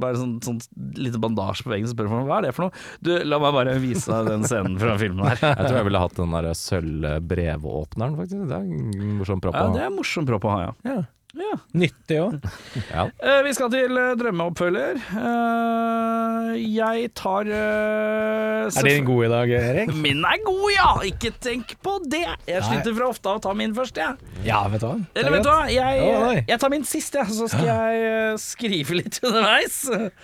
[0.00, 0.60] bare sånn, sånn
[0.98, 2.84] lite bandasje på veggen, så spør du hva er det for noe.
[3.04, 5.42] Du, la meg bare vise deg den scenen fra filmen her.
[5.56, 8.48] Jeg tror jeg ville hatt den der sølvbrevåpneren, faktisk.
[8.50, 9.56] Det er en morsom propp.
[9.56, 9.68] Å ha.
[9.68, 10.74] Ja, det er en morsom propp å ha, ja.
[10.86, 10.98] Ja.
[11.40, 11.56] Ja.
[11.76, 12.36] Nyttig òg.
[12.94, 13.06] ja.
[13.20, 15.00] Eh, vi skal til eh, drømmeoppfølger.
[15.20, 19.92] Eh, jeg tar eh, Er din god i dag, Erik?
[20.06, 20.88] Min er god, ja!
[21.10, 22.22] Ikke tenk på det!
[22.48, 22.68] Jeg Nei.
[22.70, 24.32] sliter fra ofte av å ta min først, jeg.
[24.46, 24.94] Ja, vet du hva.
[25.02, 25.58] Det er Eller vet du greit.
[25.58, 26.44] hva, jeg, nei.
[26.48, 27.34] jeg tar min sist, jeg.
[27.36, 29.78] Så skal jeg eh, skrive litt underveis.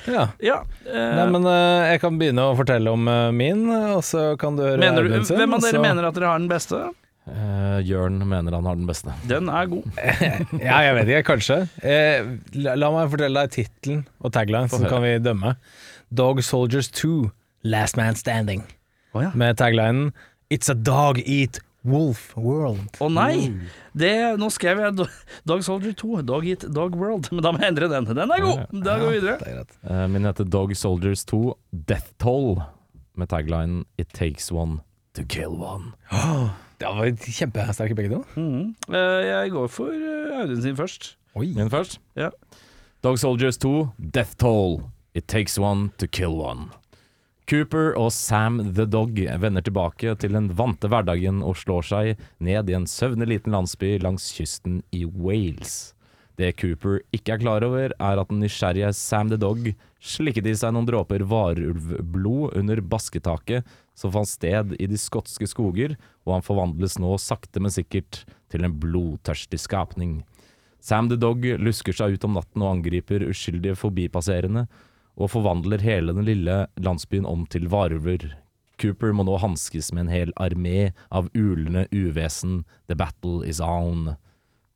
[0.08, 0.26] Ja.
[0.42, 0.58] Ja.
[0.86, 4.56] eh, Nei, men eh, jeg kan begynne å fortelle om eh, min, og så kan
[4.58, 6.50] du høre mener du, sin, hvem av og dere så- mener at dere har den
[6.52, 6.82] beste?
[7.30, 9.12] Eh, Jørn mener han har den beste.
[9.30, 9.84] Den er god.
[10.58, 11.58] Ja, jeg vet ikke, kanskje.
[11.78, 15.54] Uh, la, la meg fortelle deg tittelen og tagline, så kan vi dømme.
[16.10, 17.30] Dog Soldiers 2
[17.70, 18.64] Last Man Standing,
[19.14, 19.30] Oh, ja.
[19.36, 20.10] med taglinen
[20.52, 22.80] It's a dog eat wolf world.
[23.02, 23.52] Å nei!
[23.96, 25.06] Det, nå skrev jeg
[25.48, 27.30] Dog Soldier 2, Dog Eat Dog World.
[27.32, 28.06] Men da må jeg endre den.
[28.10, 28.60] Den er god!
[28.86, 29.38] Da går vi videre.
[29.42, 29.72] Det er.
[29.90, 31.40] Eh, Min heter Dog Soldiers 2
[31.90, 32.60] Death Toll,
[33.18, 34.80] med taglinen It takes one
[35.14, 35.92] to kill one.
[36.82, 38.22] Det var kjempesterke begge to.
[38.36, 38.74] Mhm.
[38.90, 41.14] Eh, jeg går for uh, Audun sin først.
[41.38, 41.52] Oi.
[41.56, 42.00] Min først?
[42.18, 42.30] Ja.
[43.02, 44.82] Dog Soldiers 2 Death Toll,
[45.14, 46.70] It takes one to kill one.
[47.50, 52.70] Cooper og Sam the Dog vender tilbake til den vante hverdagen og slår seg ned
[52.70, 55.91] i en søvnig liten landsby langs kysten i Wales.
[56.40, 59.66] Det Cooper ikke er klar over, er at den nysgjerrige Sam the Dog
[60.02, 63.68] slikket i seg noen dråper varulvblod under basketaket
[63.98, 68.22] som fant sted i de skotske skoger, og han forvandles nå sakte, men sikkert
[68.52, 70.22] til en blodtørstig skapning.
[70.82, 74.66] Sam the Dog lusker seg ut om natten og angriper uskyldige forbipasserende,
[75.20, 78.32] og forvandler hele den lille landsbyen om til varulver.
[78.80, 82.62] Cooper må nå hanskes med en hel armé av ulende uvesen.
[82.88, 84.16] The battle is on.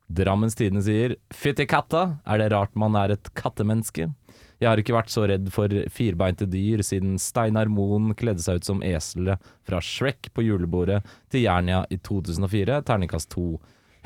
[0.07, 4.09] Drammens Tidende sier Fytti katta, er det rart man er et kattemenneske?
[4.57, 8.68] Jeg har ikke vært så redd for firbeinte dyr siden Steinar Moen kledde seg ut
[8.68, 11.02] som eselet fra Shrek på julebordet
[11.32, 13.48] til Jernia i 2004, terningkast 2.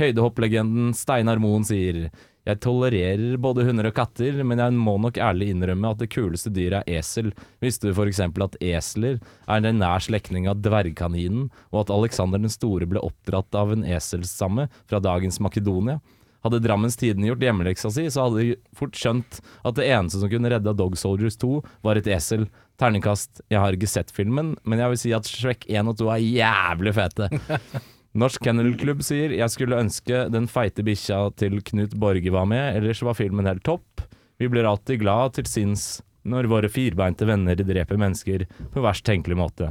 [0.01, 2.09] Høydehopplegenden Steinar Moen sier
[2.51, 6.51] Jeg tolererer både hunder og katter, men jeg må nok ærlig innrømme at det kuleste
[6.55, 7.31] dyret er esel.
[7.63, 8.23] Visste du f.eks.
[8.27, 13.55] at esler er en nær slektning av dvergkaninen, og at Alexander den store ble oppdratt
[13.55, 16.01] av en eselstamme fra dagens Makedonia?
[16.41, 20.33] Hadde Drammens Tidende gjort hjemmeleksa si, så hadde de fort skjønt at det eneste som
[20.33, 22.49] kunne redda Dog Soldiers 2, var et esel.
[22.81, 26.13] Terningkast Jeg har ikke sett filmen, men jeg vil si at Shrek 1 og 2
[26.17, 27.29] er jævlig fete.
[28.19, 32.81] Norsk Kennel Klubb sier jeg skulle ønske den feite bikkja til Knut Borge var med,
[32.81, 34.03] ellers var filmen helt topp.
[34.41, 39.39] Vi blir alltid glad til sinns når våre firbeinte venner dreper mennesker på verst tenkelig
[39.39, 39.71] måte.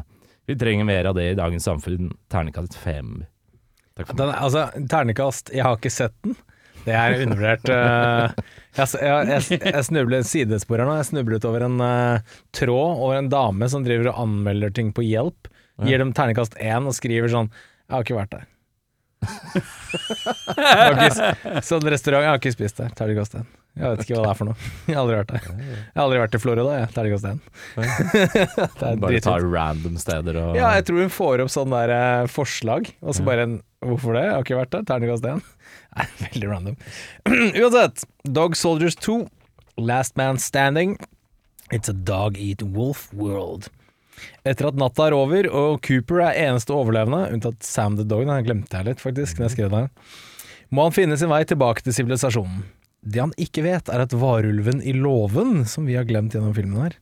[0.50, 2.14] Vi trenger mer av det i dagens samfunn.
[2.32, 3.20] Ternekast fem.
[3.98, 4.32] Takk for meg.
[4.40, 6.38] Altså, ternekast Jeg har ikke sett den.
[6.86, 7.70] Det er undervurdert.
[7.76, 8.40] eh,
[8.80, 10.96] jeg, jeg, jeg, jeg snublet sidespor her nå.
[11.02, 15.06] Jeg snublet over en uh, tråd over en dame som driver og anmelder ting på
[15.06, 15.52] Hjelp.
[15.86, 17.52] Gir dem ternekast én og skriver sånn
[17.90, 18.48] Jeg har ikke vært der.
[19.90, 22.92] Ikke, sånn restaurant, jeg har ikke spist der.
[22.98, 23.48] Terningkast 1.
[23.80, 24.70] Jeg vet ikke hva det er for noe.
[24.90, 25.44] Jeg har aldri vært der.
[25.64, 26.88] Jeg har aldri vært i Florida, jeg.
[26.90, 27.08] Det er
[27.80, 29.50] Bare ta dritfint.
[29.54, 33.26] random steder og Ja, jeg tror hun får opp sånn der, eh, forslag, og så
[33.28, 34.26] bare en Hvorfor det?
[34.26, 34.82] Jeg har ikke vært der.
[34.90, 35.44] Terningkast 1.
[35.96, 36.76] Nei, veldig random.
[37.64, 39.22] Uansett, Dog Soldiers 2,
[39.80, 40.98] Last Man Standing.
[41.72, 43.70] It's a dog eat wolf world.
[44.48, 48.48] Etter at natta er over, og Cooper er eneste overlevende, unntatt Sam the Dog, den
[48.48, 49.90] glemte jeg litt faktisk, når jeg skrev her,
[50.70, 52.66] må han finne sin vei tilbake til sivilisasjonen.
[53.00, 56.84] Det han ikke vet, er at varulven i låven, som vi har glemt gjennom filmen
[56.84, 57.00] her,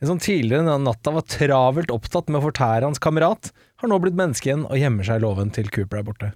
[0.00, 3.50] en som tidligere denne natta var travelt opptatt med å fortære hans kamerat,
[3.80, 6.30] har nå blitt menneske igjen og gjemmer seg i låven til Cooper er borte.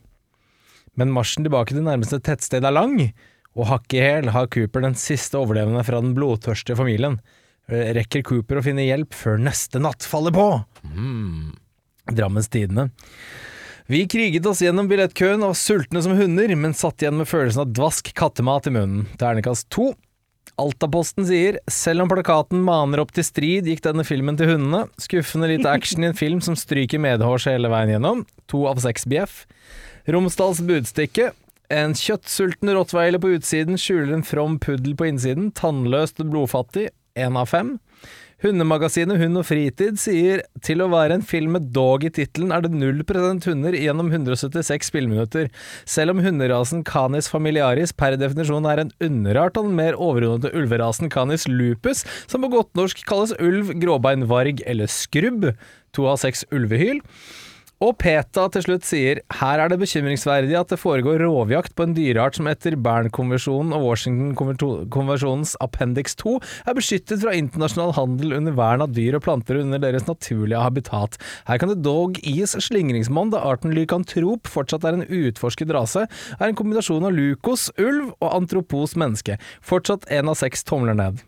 [1.01, 2.99] Men marsjen tilbake til nærmeste tettsted er lang,
[3.55, 7.19] og hakk i hæl har Cooper den siste overlevende fra den blodtørstige familien.
[7.71, 10.47] Rekker Cooper å finne hjelp før neste natt faller på?
[12.13, 12.91] Drammens Tidende.
[13.87, 17.67] Vi kriget oss gjennom billettkøen og var sultne som hunder, men satt igjen med følelsen
[17.67, 19.07] av dvask kattemat i munnen.
[19.21, 19.91] Ternekast to.
[20.61, 24.85] Altaposten sier selv om plakaten maner opp til strid, gikk denne filmen til hundene.
[25.03, 28.25] Skuffende lite action i en film som stryker medhårs hele veien gjennom.
[28.53, 29.43] To av seks bjeff.
[30.09, 31.33] Romsdals budstikke.
[31.73, 35.51] En kjøttsulten rottweiler på utsiden skjuler en from puddel på innsiden.
[35.57, 36.89] Tannløst og blodfattig.
[37.15, 37.77] Én av fem.
[38.43, 42.65] Hundemagasinet Hund og Fritid sier til å være en film med dog i tittelen er
[42.65, 45.47] det 0% hunder gjennom 176 spilleminutter.
[45.89, 51.13] Selv om hunderasen Canis familiaris per definisjon er en underart av den mer overordnede ulverasen
[51.15, 55.53] Canis lupus, som på godt norsk kalles ulv, gråbein, varg eller skrubb.
[55.95, 56.99] To av seks ulvehyl.
[57.83, 61.95] Og PETA til slutt sier her er det bekymringsverdig at det foregår rovjakt på en
[61.97, 66.37] dyreart som etter Bern-konvensjonen og Washington-konvensjonens appendix 2
[66.71, 71.19] er beskyttet fra internasjonal handel under vern av dyr og planter under deres naturlige habitat.
[71.49, 76.07] Her kan det dog gis slingringsmonn da arten lykantrop fortsatt er en utforsket rase,
[76.39, 79.41] er en kombinasjon av lukos, ulv og antropos menneske.
[79.67, 81.21] Fortsatt én av seks tomler ned.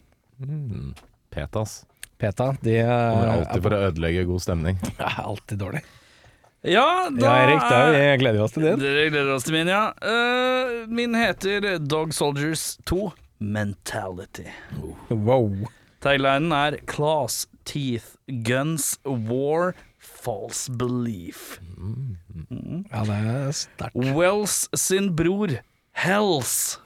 [1.34, 1.82] Petas.
[2.16, 4.78] PETA, de Kommer er, alltid for å ødelegge god stemning.
[4.96, 5.82] er alltid dårlig.
[6.62, 8.80] Ja, da Ja, Erik, da vi gleder oss til din.
[8.80, 9.90] Dere gleder oss til min, ja.
[10.02, 14.48] Uh, min heter Dog Soldiers 2 Mentality.
[15.10, 15.68] Wow.
[16.00, 21.58] Taglinen er Class Teeth, Guns, War, False Belief.
[22.90, 23.96] Ja, det er sterkt.
[24.16, 25.58] Wells sin bror,
[25.96, 26.78] Hells,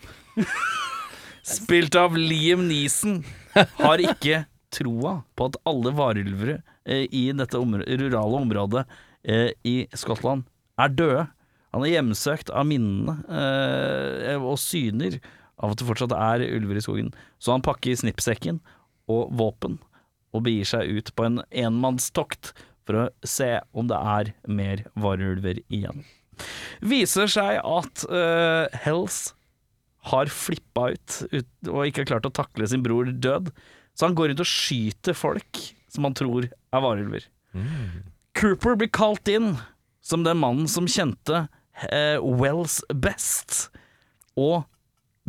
[1.46, 3.22] spilt av Liam Neeson,
[3.54, 4.44] har ikke
[4.74, 8.84] troa på at alle varulvere eh, i dette omr rurale området
[9.26, 10.46] eh, i Skottland
[10.80, 11.26] er døde.
[11.74, 15.20] Han er hjemsøkt av minnene eh, og syner
[15.60, 17.12] av at det fortsatt er ulver i skogen.
[17.38, 18.58] Så han pakker snippsekken
[19.10, 19.78] og våpen
[20.30, 22.52] og begir seg ut på en enmannstokt
[22.86, 26.04] for å se om det er mer varulver igjen.
[26.80, 29.34] Viser seg at eh, Hells
[30.10, 33.50] har flippa ut, ut og ikke har klart å takle sin bror død.
[33.92, 35.60] Så han går rundt og skyter folk
[35.92, 37.26] som han tror er varulver.
[38.38, 39.56] Cooper blir kalt inn
[40.02, 41.48] som den mannen som kjente
[41.90, 43.70] eh, Wells best.
[44.38, 44.62] Og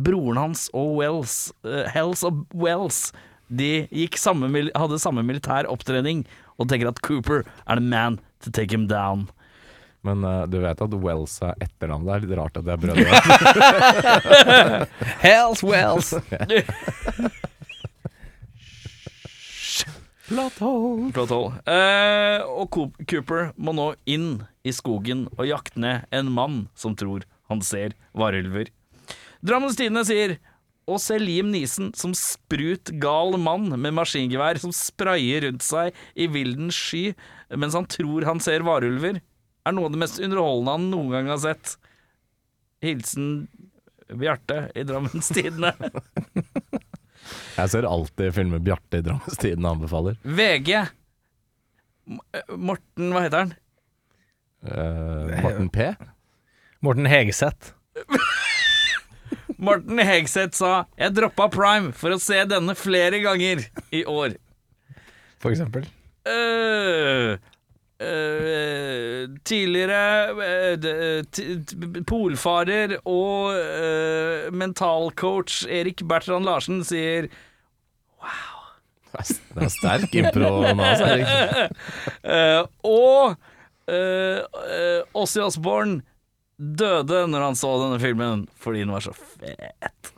[0.02, 3.12] broren hans og Wells, eh, Hells og Wells,
[3.52, 3.86] de
[4.16, 6.24] samme, hadde samme militær opptrening
[6.56, 9.28] og tenker at Cooper er the man to take him down.
[10.02, 12.06] Men uh, du vet at Wells er etternavnet.
[12.08, 13.06] Det er litt rart at det er brødre.
[15.26, 16.14] Hells Wells!
[21.12, 21.58] Flott hold.
[21.68, 22.72] Eh, og
[23.04, 24.30] Cooper må nå inn
[24.64, 28.70] i skogen og jakte ned en mann som tror han ser varulver.
[29.44, 30.38] Drammens Tidende sier
[30.88, 36.30] å se Liam Neeson som sprut gal mann med maskingevær som sprayer rundt seg i
[36.32, 37.12] vildens sky
[37.52, 39.20] mens han tror han ser varulver,
[39.62, 41.76] er noe av det mest underholdende han noen gang har sett.
[42.82, 43.28] Hilsen
[44.08, 45.76] Bjarte i Drammens Tidende.
[47.56, 50.16] Jeg ser alltid filmer Bjarte i Drammestiden anbefaler.
[50.24, 50.72] VG.
[52.34, 53.54] Eh, Morten, hva heter han?
[54.66, 55.92] Eh, Morten P.
[56.82, 57.72] Morten Hegeseth.
[59.62, 63.62] Morten Hegseth sa 'Jeg droppa Prime for å se denne flere ganger
[63.94, 64.34] i år'.
[65.42, 65.86] For eksempel.
[66.26, 67.38] Øh,
[68.02, 70.34] øh, tidligere
[70.76, 77.30] t- t- polfarer og uh, mentalcoach Erik Bertrand Larsen sier
[78.22, 78.58] Wow.
[79.12, 81.74] Det er sterk impro nå, altså, Erik.
[82.88, 83.34] Og
[83.92, 85.98] øh, Ossi Osborn
[86.56, 90.12] døde når han så denne filmen fordi den var så fet.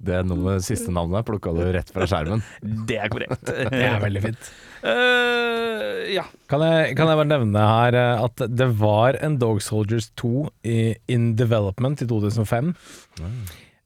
[0.00, 2.40] Det er noe med siste navnet plukka du rett fra skjermen.
[2.88, 3.44] Det er korrekt.
[3.44, 4.50] Det er veldig fint.
[4.80, 6.24] Øh, ja.
[6.48, 10.48] Kan jeg, kan jeg bare nevne her eh, at det var en Dog Soldiers 2
[10.64, 12.74] i, in development i 2005.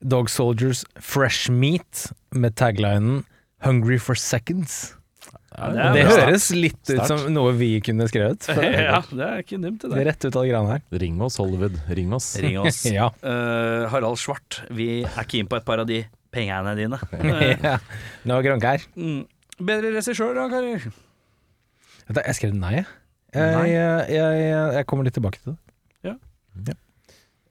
[0.05, 3.25] Dog Soldiers Fresh Meat med taglinen
[3.65, 4.95] 'Hungry for Seconds'.
[5.55, 8.43] Ja, Det, det høres litt ut som noe vi kunne skrevet.
[8.49, 10.03] For Ja, det er ikke dumt, det der.
[10.11, 10.83] rett ut av de greiene her.
[11.05, 11.79] Ring oss, Hollywood.
[11.95, 12.33] Ring oss.
[12.43, 12.83] Ring oss.
[12.91, 13.13] Ja.
[13.23, 16.03] uh, Harald Svart, vi er keen på et par av de
[16.35, 16.99] pengene dine.
[17.65, 17.79] Ja.
[18.27, 19.23] Nå her mm.
[19.65, 20.89] Bedre regissør da, karer?
[20.89, 22.89] Vet du, Jeg skrev nei, jeg.
[23.35, 23.69] Nei.
[23.71, 24.65] Jeg, jeg, jeg.
[24.79, 25.61] jeg kommer litt tilbake til det.
[26.11, 26.17] Ja.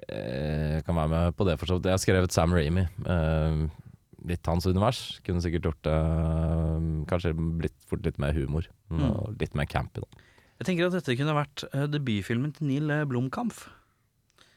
[0.04, 1.90] Jeg kan være med på det, for så vidt.
[1.90, 2.86] Jeg har skrevet Sam Ramy.
[2.86, 3.64] Eh,
[4.30, 5.02] litt hans univers.
[5.26, 8.68] Kunne sikkert gjort det eh, Kanskje blitt fort litt mer humor.
[8.94, 9.04] Mm.
[9.10, 10.24] Og litt mer campy, da.
[10.62, 13.56] Jeg tenker at dette kunne vært eh, debutfilmen til Neil eh, Blomkamp.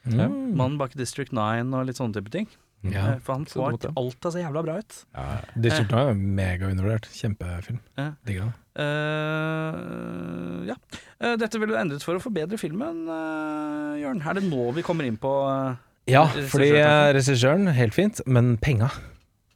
[0.06, 0.28] Ja.
[0.28, 0.54] Mm.
[0.58, 2.50] Mannen bak District 9 og litt sånne type ting.
[2.94, 3.06] Ja.
[3.14, 3.92] Eh, For han får alt ja.
[4.02, 5.00] alltid så jævla bra ut.
[5.16, 5.26] Ja,
[5.56, 7.08] 9 er megaundervurdert.
[7.16, 7.80] Kjempefilm.
[7.98, 8.10] Ja.
[8.28, 8.54] Digger den.
[8.76, 10.76] Uh, ja.
[11.22, 14.20] Eh, dette ville du endret for å forbedre filmen, uh, Jørn.
[14.20, 15.78] Er det nå vi kommer inn på uh,
[16.10, 18.90] Ja, fordi eh, regissøren, helt fint, men penga.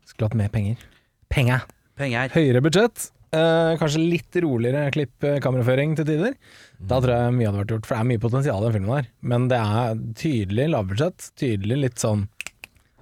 [0.09, 0.81] Skulle hatt mer penger.
[1.31, 1.63] Penga.
[2.01, 2.33] penger?
[2.35, 3.11] Høyere budsjett.
[3.31, 6.33] Uh, kanskje litt roligere klipp eh, til tider.
[6.81, 8.97] Da tror jeg mye hadde vært gjort, for det er mye potensial i den filmen
[8.97, 9.11] her.
[9.23, 11.29] Men det er tydelig lavbudsjett.
[11.39, 12.25] Tydelig litt sånn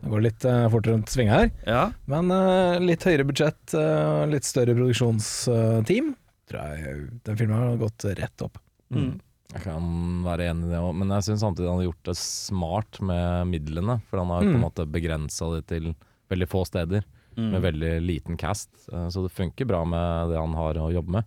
[0.01, 1.49] Det går litt uh, fort rundt svinga her.
[1.67, 1.85] Ja.
[2.07, 6.13] Men uh, litt høyere budsjett, uh, litt større produksjonsteam.
[6.49, 8.61] Tror jeg den filmen har gått rett opp.
[8.95, 9.17] Mm.
[9.53, 9.85] Jeg kan
[10.25, 13.49] være enig i det òg, men jeg syns samtidig han har gjort det smart med
[13.51, 13.99] midlene.
[14.11, 14.57] For han har på Mm.
[14.61, 15.95] en måte begrensa det til
[16.31, 17.05] veldig få steder,
[17.39, 17.51] Mm.
[17.53, 18.71] med veldig liten cast.
[18.91, 21.25] Så det funker bra med det han har å jobbe med.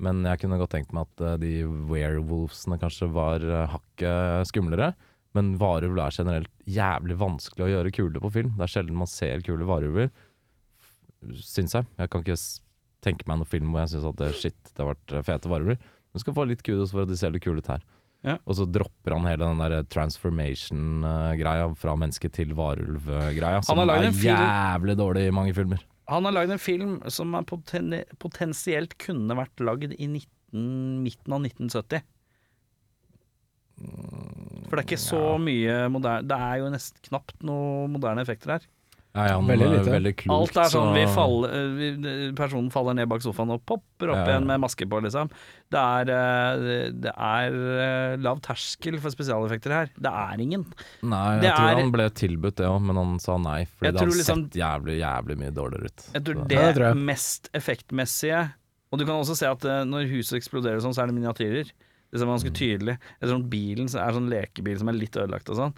[0.00, 4.94] Men jeg kunne godt tenkt meg at de werewolvesene kanskje var hakket skumlere.
[5.34, 8.52] Men varulv er generelt jævlig vanskelig å gjøre kule på film.
[8.58, 10.12] Det er sjelden man ser kule varulver,
[11.42, 11.88] syns jeg.
[11.98, 12.38] Jeg kan ikke
[13.04, 15.50] tenke meg noen film hvor jeg syns at det, shit, det har vært eh, fete
[15.50, 15.90] varulver.
[16.14, 17.82] Du skal få litt kudos for at de ser litt kule ut her.
[18.24, 18.38] Ja.
[18.48, 24.94] Og så dropper han hele den der transformation-greia fra menneske til varulv-greia, som er jævlig
[24.96, 25.82] dårlig i mange filmer.
[26.08, 30.24] Han har lagd en film som poten potensielt kunne vært lagd i 19,
[31.04, 32.04] midten av 1970.
[33.78, 38.56] For det er ikke så mye moderne Det er jo nesten knapt noe moderne effekter
[38.56, 38.64] her.
[39.14, 39.90] Ja, ja, han Veldig er lite.
[39.94, 40.34] veldig klokt.
[40.34, 44.10] Alt er sånn så- vi faller, eh, vi, Personen faller ned bak sofaen og popper
[44.10, 44.32] opp Ja, ja.
[44.40, 45.30] igjen med maske på, liksom.
[45.70, 47.54] Det er, eh, det er
[47.84, 49.86] eh, lav terskel for spesialeffekter her.
[49.94, 50.66] Det er ingen.
[51.04, 53.66] Nei, jeg Det tror er- han ble tilbudt det òg, men han sa nei.
[53.66, 56.10] Fordi Jeg det hadde liksom- sett jævlig, jævlig mye dårligere ut.
[56.12, 56.96] Jeg tror det, Ja, det tror jeg.
[56.96, 58.52] mest effektmessige
[58.92, 61.70] Og du kan også se at eh, når huset eksploderer sånn, så er det miniatyrer.
[62.14, 62.94] Det er ganske tydelig.
[63.18, 65.74] Jeg tror sånn bilen så er sånn lekebil som er litt ødelagt og sånn.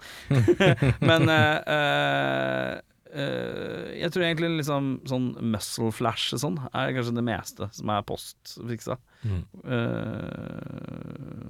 [1.09, 2.77] Men uh,
[3.07, 7.89] Uh, jeg tror egentlig liksom sånn muscle flash og sånn er kanskje det meste som
[7.93, 8.97] er postfiksa.
[9.23, 9.43] Mm.
[9.63, 11.47] Uh,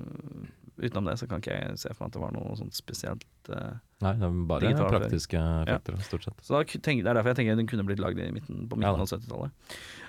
[0.77, 3.25] utenom det så kan ikke jeg se for meg at det var noe sånt spesielt.
[3.49, 3.73] uh,
[4.05, 6.43] Nei, det er bare praktiske effekter, stort sett.
[6.45, 9.01] Så tenk, Det er derfor jeg tenker den kunne blitt lagd midten, på Ja midten
[9.01, 9.07] da.
[9.07, 9.49] av 70-tallet.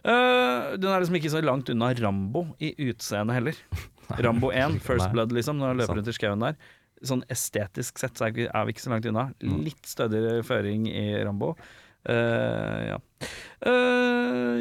[0.05, 3.57] Eh, den er liksom ikke så langt unna Rambo i utseendet heller.
[4.17, 5.13] Rambo 1, First Nei.
[5.13, 6.57] Blood, liksom, når han løper rundt i skauen der.
[7.07, 9.29] Sånn estetisk sett så er vi er vi ikke så langt unna.
[9.45, 9.61] Mm.
[9.69, 11.53] Litt stødigere føring i Rambo.
[12.09, 12.99] Uh, ja.
[13.67, 14.59] Uh,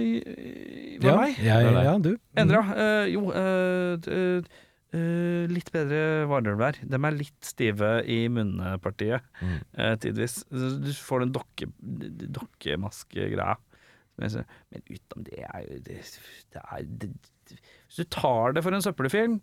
[1.02, 1.38] hva Ja, meg?
[1.38, 2.12] jeg, Det er ja, du.
[2.42, 2.62] Endra.
[2.74, 4.50] Uh, jo, uh, eh,
[4.98, 6.80] eh, litt bedre vardølvær.
[6.84, 9.60] De er litt stive i munnpartiet Mm.
[10.02, 10.42] tidvis.
[10.50, 11.70] Du får den dokke,
[12.38, 13.58] dokkemaskegreia.
[14.18, 14.34] Men
[14.90, 16.00] utenom det er jo det,
[16.54, 17.12] det er, det,
[17.88, 19.38] Hvis du tar det for en søppelfilm,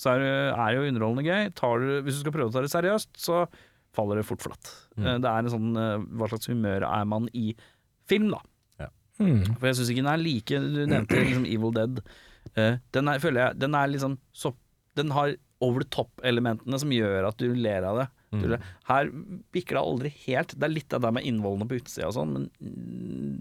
[0.00, 1.50] så er det er det jo underholdende gøy.
[1.58, 3.42] Tar du, hvis du skal prøve å ta det seriøst, så
[3.96, 4.70] faller det fort flatt.
[4.96, 5.04] Mm.
[5.06, 7.50] Eh, Det er en sånn eh, Hva slags humør er man i
[8.10, 8.40] film, da?
[9.20, 9.42] Mm.
[9.58, 11.98] For jeg syns ikke den er like Du nevnte liksom Evil Dead.
[12.56, 14.54] Eh, den er, føler jeg Den er liksom så
[14.96, 18.06] Den har over the top-elementene som gjør at du ler av det.
[18.32, 18.54] Mm.
[18.88, 19.10] Her
[19.52, 20.54] bikker det aldri helt.
[20.56, 23.34] Det er litt av det med innvollene på utsida og sånn, men mm,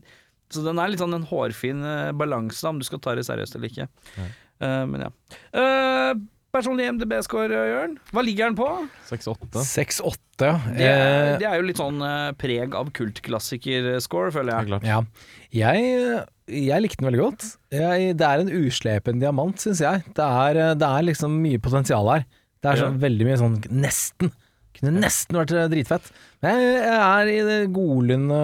[0.49, 3.55] Så den er litt sånn en hårfin eh, balanse, om du skal ta det seriøst
[3.55, 3.87] eller ikke.
[4.17, 5.09] Eh, men ja.
[5.53, 6.13] Uh,
[6.51, 7.93] personlig MDB-score, Jørn.
[8.09, 8.67] Hva ligger den på?
[9.11, 9.61] 6-8.
[9.69, 10.55] 6-8, ja.
[10.73, 10.89] Det
[11.43, 12.01] det er jo litt sånn
[12.41, 14.69] preg av kultklassiker-score, føler jeg.
[14.71, 14.87] klart.
[14.89, 14.99] Ja.
[15.53, 17.45] Jeg, jeg likte den veldig godt.
[17.73, 20.03] Jeg, det er en uslepen diamant, syns jeg.
[20.17, 22.25] Det er, det er liksom mye potensial her.
[22.59, 22.97] Det er så Ja.
[23.05, 24.33] veldig mye sånn nesten.
[24.79, 26.07] Kunne nesten vært eh, dritfett.
[26.43, 28.39] Men jeg, er i det godlunde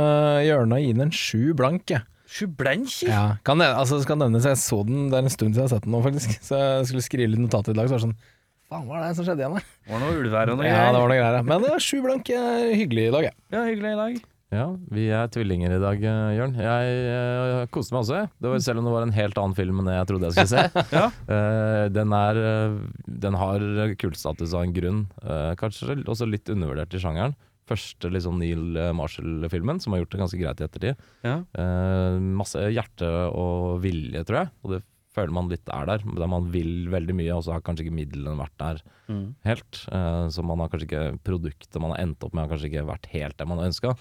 [0.45, 2.03] hjørnet og gir den en sju blank, jeg.
[2.35, 3.07] Sjublenki?
[3.07, 3.37] Ja.
[3.45, 5.75] Kan det, altså, skal nevnes, jeg så den, det er en stund siden jeg har
[5.77, 6.37] sett den nå, faktisk.
[6.47, 8.17] Så jeg skulle skrive litt notat i dag, så var det sånn
[8.65, 10.87] Faen, hva er det som skjedde igjen Det Var det noe ulvær og noe Ja,
[10.89, 11.43] det var noe greier.
[11.45, 13.37] Men Men ja, sju blank er hyggelig i dag, jeg.
[13.53, 14.23] Ja, hyggelig i dag.
[14.55, 16.53] Ja, vi er tvillinger i dag, eh, Jørn.
[16.55, 18.21] Jeg jeg koste meg også.
[18.39, 20.53] Det var, selv om det var en helt annen film enn jeg trodde jeg skulle
[20.53, 20.85] se.
[20.95, 21.05] Ja.
[21.27, 22.77] uh, den, er, eh,
[23.25, 23.65] den har
[23.99, 25.03] kultstatus av en grunn.
[25.25, 27.35] Uh, kanskje også litt undervurdert i sjangeren.
[27.65, 31.05] Første liksom Neil Marshall-filmen, som har gjort det ganske greit i ettertid.
[31.25, 31.39] Ja.
[31.57, 34.51] Uh, masse hjerte og vilje, tror jeg.
[34.63, 34.83] Og det
[35.15, 36.03] føler man litt er der.
[36.19, 39.35] Der man vil veldig mye, og så har kanskje ikke midlene vært der Mm.
[39.45, 39.83] helt.
[39.93, 42.87] Eh, så man har kanskje ikke produktet man har endt opp med, har kanskje ikke
[42.87, 43.91] vært helt det man har ønska.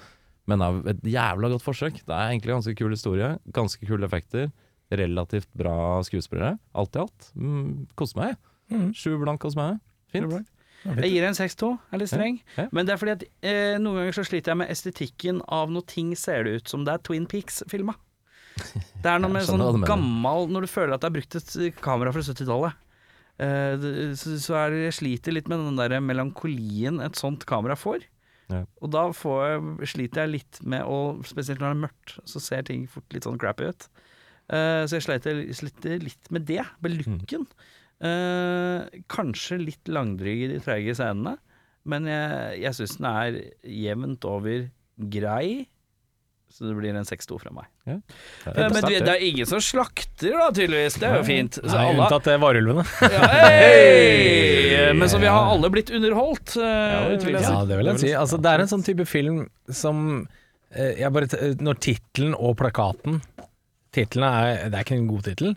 [0.51, 2.01] Men det er et jævla godt forsøk.
[2.05, 3.31] Det er egentlig ganske kul historie.
[3.57, 4.51] Ganske kule effekter.
[4.93, 6.59] Relativt bra skuespillere.
[6.77, 7.31] Alt i alt.
[7.35, 8.37] Mm, Koser meg.
[8.73, 8.91] Mm.
[8.97, 9.81] Sju blank hos meg.
[10.13, 10.45] Fint.
[10.85, 12.35] Jeg gir en 6-2, er litt streng.
[12.59, 12.67] Ja.
[12.77, 15.87] Men det er fordi at eh, noen ganger så sliter jeg med estetikken av når
[15.89, 17.95] ting ser det ut som det er Twin Peaks-filma.
[19.01, 21.81] Det er noe med sånn du gammal Når du føler at det er brukt et
[21.83, 22.83] kamera fra 70-tallet.
[23.41, 23.87] Eh,
[24.21, 28.05] så, så er det, jeg sliter litt med den der melankolien et sånt kamera får.
[28.53, 28.65] Ja.
[28.85, 32.43] Og da får jeg, sliter jeg litt med å Spesielt når det er mørkt, så
[32.43, 33.89] ser ting fort litt sånn crappy ut.
[34.53, 37.49] Uh, så jeg sliter, sliter litt med det, med looken.
[38.05, 41.37] Eh, kanskje litt langdryg i de treige scenene,
[41.89, 44.67] men jeg, jeg syns den er jevnt over
[45.15, 45.65] grei.
[46.55, 47.67] Så det blir en 6-2 fra meg.
[47.83, 47.97] Det
[48.47, 50.99] Eh, men det, er ingen som slakter, da, tydeligvis.
[51.01, 51.59] Det er jo fint.
[51.59, 52.85] Så Nei, alle, unntatt eh, varulvene.
[53.15, 54.93] ja!
[55.01, 56.55] Men så vi har alle blitt underholdt.
[56.55, 57.43] eh, det vil jeg.
[57.49, 58.13] Ja, det vil jeg si.
[58.15, 60.29] Altså, det er en sånn type film som
[60.75, 61.27] jeg bare,
[61.63, 63.21] Når tittelen og plakaten
[63.95, 65.53] Tittelen er Det er ikke en god tittel.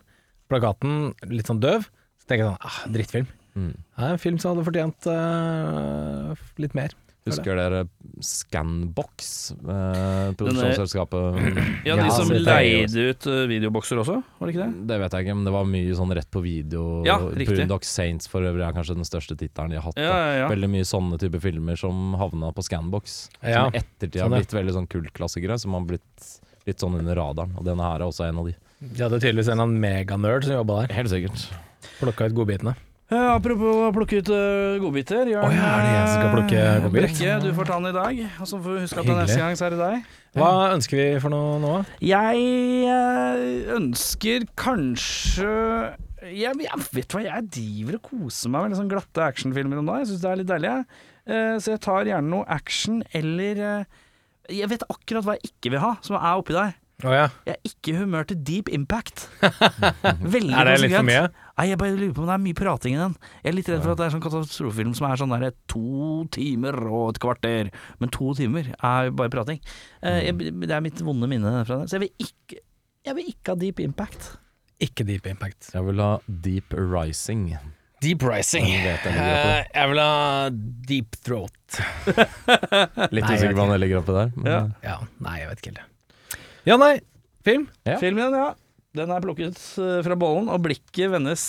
[0.50, 0.92] Plakaten
[1.30, 1.86] litt sånn døv.
[2.18, 3.30] Så tenker jeg sånn ah, Drittfilm.
[3.58, 3.72] Mm.
[3.74, 6.94] Det er en film som hadde fortjent uh, litt mer.
[7.30, 7.82] Husker dere
[8.24, 9.50] Scanbox?
[9.52, 11.38] Eh, produksjonsselskapet.
[11.88, 14.86] Ja, de som så det jo- leide ut eh, videobokser også, var det ikke det?
[14.90, 16.84] Det vet jeg ikke, men det var mye sånn rett på video.
[17.06, 17.68] Ja, riktig.
[17.88, 19.98] Saints for øvrig er kanskje den største tittelen de har hatt.
[20.00, 20.48] Ja, ja, ja.
[20.50, 23.28] Veldig mye sånne type filmer som havna på Scanbox.
[23.42, 26.26] Ja, Som i ettertid har sånn, blitt veldig sånn kultklassikere, som har blitt
[26.68, 27.54] litt sånn under radaren.
[27.56, 28.56] Og denne her er også en av de.
[28.82, 30.94] De hadde tydeligvis en eller annen meganerd som jobba der.
[30.98, 31.46] Helt sikkert.
[31.98, 32.74] Plukka ut godbitene.
[33.08, 35.30] Eh, apropos å plukke ut uh, godbiter.
[35.32, 36.82] Jørn, oh, ja, er det jeg som skal plukke godbiter?
[36.84, 37.04] godbit?
[37.06, 38.18] Brekke, du får ta den i dag.
[38.28, 39.22] Og så får vi huske at Hyggelig.
[39.22, 40.10] neste gang så er det deg.
[40.36, 41.70] Hva ønsker vi for noe nå?
[42.04, 42.42] Jeg
[42.92, 45.48] eh, ønsker kanskje
[46.28, 49.88] jeg, jeg vet hva, jeg driver og koser meg med litt sånn glatte actionfilmer om
[49.88, 50.02] dagen.
[50.04, 50.74] Jeg syns det er litt deilig.
[51.28, 53.96] Eh, så jeg tar gjerne noe action eller eh,
[54.58, 56.76] Jeg vet akkurat hva jeg ikke vil ha, som er oppi der.
[57.06, 57.26] Å ja.
[57.46, 59.28] Jeg er ikke i humør til deep impact.
[59.38, 61.28] Veldig Er det litt for mye?
[61.58, 63.14] Nei, jeg bare lurer på om det er mye prating i den.
[63.44, 66.24] Jeg er litt redd for at det er sånn katastrofefilm som er sånn der to
[66.34, 67.70] timer og et kvarter.
[68.02, 69.62] Men to timer er jo bare prating.
[70.02, 71.86] Eh, jeg, det er mitt vonde minne fra det.
[71.92, 72.62] Så jeg vil ikke,
[73.06, 74.32] jeg vil ikke ha deep impact.
[74.78, 75.72] Ikke Deep Impact.
[75.74, 77.48] Jeg vil ha Deep Rising.
[78.02, 78.68] Deep Rising.
[78.70, 80.50] Jeg Eh, jeg vil ha
[80.86, 81.80] Deep Throat.
[83.14, 84.30] Litt usikker på om vet det ligger oppi der.
[84.36, 84.60] Men, Ja.
[84.86, 85.87] Ja, nei, jeg vet ikke helt.
[86.68, 86.98] Ja, nei.
[87.46, 87.68] Film?
[87.88, 87.96] Ja.
[88.00, 88.52] Filmen, ja.
[88.96, 91.48] Den er plukket eh, fra bollen, og blikket vendes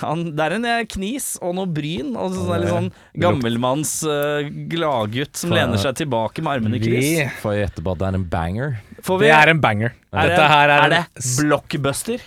[0.00, 2.88] han, Det er en eh, knis og noe bryn, og sånn, litt sånn
[3.22, 7.06] gammelmanns uh, gladgutt som For- lener seg tilbake med armene i kryss.
[7.06, 8.74] Vi, Får jeg gjette på at det er en banger?
[8.96, 9.94] Vi, det er en banger.
[10.10, 11.02] er Dette det, her er, er det
[11.40, 12.26] blockbuster?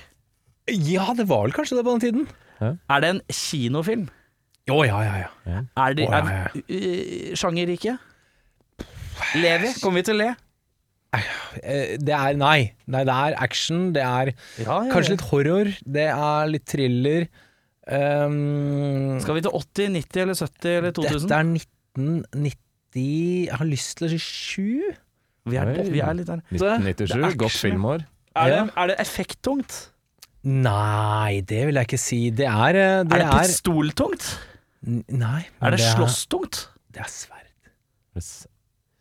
[0.69, 2.29] Ja, det var vel kanskje det på den tiden.
[2.61, 4.07] Er det en kinofilm?
[4.69, 5.61] Å, ja, ja, ja.
[5.81, 7.35] Er det oh, ja, ja.
[7.39, 7.95] sjangerrike?
[9.41, 9.73] Ler vi?
[9.81, 10.33] Kommer vi til å le?
[11.14, 12.74] Eh, Det er Nei.
[12.88, 13.91] Nei, det er action.
[13.93, 15.72] Det er Ja, kanskje litt horror.
[15.86, 17.28] Det er litt thriller.
[17.89, 21.24] Um, Skal vi til 80, 90 eller 70 eller 2000?
[21.26, 21.47] Dette er
[21.97, 24.91] 1990 Jeg har lyst til å si 7.
[25.49, 25.88] Vi er, Oi.
[25.89, 26.43] vi er litt der.
[26.53, 28.05] 1997, er godt filmår.
[28.38, 29.80] Er det, er det effekttungt?
[30.45, 32.20] Nei, det vil jeg ikke si.
[32.30, 34.30] Det er eh, Det er det pistoltungt?
[34.86, 35.41] Nei.
[35.60, 36.68] Er det er- slåsstungt?
[36.93, 37.49] Det er sverd.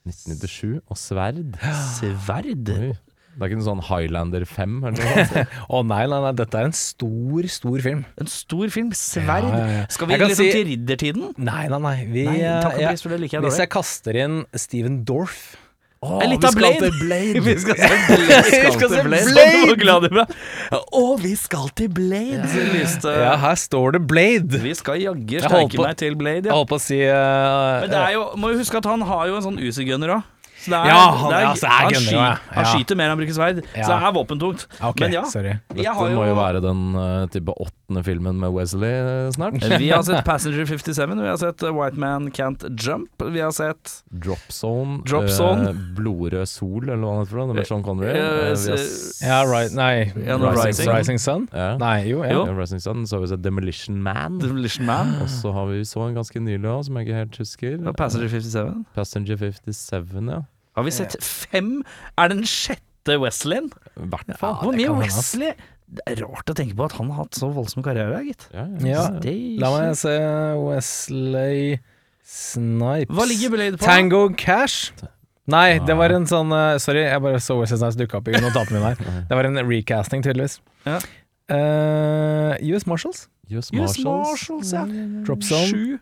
[0.09, 1.55] 1997 og sverd.
[1.99, 2.73] Sverd?
[2.75, 2.95] Oi.
[3.39, 5.43] Det er ikke noe sånn Highlander 5 Å?
[5.79, 8.01] Å nei, nei, nei, dette er en stor, stor film.
[8.19, 8.89] En stor film.
[8.99, 9.47] Sverd.
[9.47, 9.85] Ja, ja, ja.
[9.95, 11.29] Skal vi liksom si- til riddertiden?
[11.39, 11.97] Nei, nei, nei.
[12.11, 14.99] Vi, Nei, takk og eh, pris for det liker jeg Hvis jeg kaster inn Steven
[15.07, 15.39] Dorff
[15.99, 16.93] Å, litt av Blade.
[17.01, 17.41] Blade.
[17.49, 18.51] Vi skal se Blade.
[18.55, 19.33] Vi skal se Blade.
[19.33, 19.65] Blade.
[19.67, 20.35] Så glad i meg.
[20.95, 22.67] Å, vi skal til Blade, Ja.
[22.77, 24.61] lyste Ja, her står det Blade.
[24.63, 27.99] Vi skal jaggu steike meg til Blade, Jeg holdt på å si uh, Men det
[28.05, 30.35] er jo, må jo huske at han har jo en sånn Uzi-gunner òg.
[30.69, 32.16] Så det er, Ja, han- det er, altså, så er han, sky,
[32.53, 32.71] han Ja.
[32.75, 34.66] skyter mer enn han bruker sverd, så det er våpentungt.
[34.85, 35.49] Okay, Men ja, sorry.
[35.49, 39.31] jeg Dette har må jo jo være den uh, type åttende filmen med Wesley eh,
[39.33, 39.57] snart.
[39.81, 43.51] Vi har sett Passenger 57, vi har sett uh, White Man Can't Jump, vi har
[43.51, 45.71] sett Drop Zone, Drop Zone.
[45.71, 48.12] Uh, Blodrød sol, eller hva det heter med Sean Connery.
[48.12, 51.19] Uh, Eh, Ja, right, nei Rising, Rising.
[51.19, 51.49] Sun?
[51.55, 51.77] ja.
[51.79, 52.33] Nei, jo, ja.
[52.33, 52.45] Jo.
[52.47, 54.39] Ja, Rising Sun, så har vi sett Demolition Man.
[54.39, 57.37] Demolition Man Og så har vi så en ganske nylig òg, som jeg ikke helt
[57.39, 57.93] husker.
[57.97, 58.85] Passenger 57.
[58.95, 60.43] Passenger 57, ja.
[60.79, 61.72] Har vi sett fem?
[62.16, 63.68] Er det den sjette Wesleyen?
[63.99, 64.07] I.
[64.39, 64.95] Hvor mye.
[65.03, 65.53] Wesley
[65.89, 68.45] Det er rart å tenke på at han har hatt så voldsom karriere, gitt.
[68.55, 69.05] Ja, Ja.
[69.24, 69.37] ja.
[69.62, 70.12] La meg se
[70.61, 71.79] Wesley
[72.29, 73.87] Snipes Hva ligger Blade på?
[73.89, 74.93] Tango Cash?
[75.49, 78.37] Nei, det var en sånn uh, Sorry, jeg bare så Wesley Snipes dukke opp i
[78.37, 79.24] notatene mine her.
[79.31, 80.59] Det var en recasting, tydeligvis.
[80.85, 80.99] Ja.
[81.49, 83.24] Uh, US Marshals?
[83.49, 84.05] US US Marshals.
[84.05, 84.85] Marshals, ja.
[85.24, 85.72] Drop Zone?
[85.72, 85.99] Sju.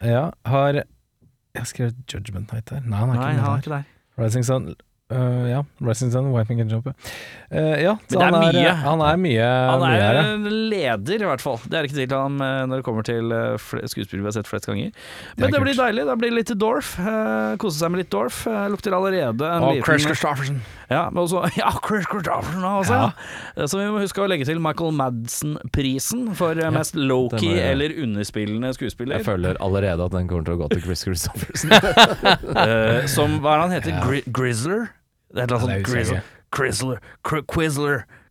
[0.00, 2.80] Ja, har Jeg har skrevet Judgment Night der.
[2.86, 3.86] Nei, han er Nei, ikke han er ikke der.
[4.18, 4.24] Der.
[4.24, 6.86] Rising Eh, Ja, Rising Sun, Wiping and Jump.
[6.86, 8.72] Uh, ja, så det er han er, mye.
[8.76, 10.50] han er mye, Han mye her, er ja.
[10.68, 11.56] leder, i hvert fall.
[11.64, 13.54] Det er ikke tvil om eh, når det kommer til eh,
[13.88, 14.90] skuespillere vi har sett flest ganger.
[15.38, 16.04] Men det, det, blir deilig.
[16.10, 16.90] Da blir det litt Dorf.
[17.00, 18.42] Uh, kose seg med litt Dorf.
[18.44, 20.60] Uh, lukter allerede en Og Chris Christofferson.
[20.92, 23.00] Ja, men også, ja Chris Christofferson også.
[23.00, 23.08] Ja.
[23.56, 23.70] Ja.
[23.70, 27.96] Så vi må huske å legge til Michael Madsen-prisen for eh, mest low-key er- eller
[28.04, 29.22] underspillende skuespiller.
[29.22, 31.72] Jeg føler allerede at den kommer til å gå til Chris Christofferson.
[32.58, 33.98] Eh, som hva er det han heter?
[34.04, 34.88] Gri Grizzler?
[35.32, 36.34] Det er et eller annet sånt.
[36.54, 36.98] Quizzler.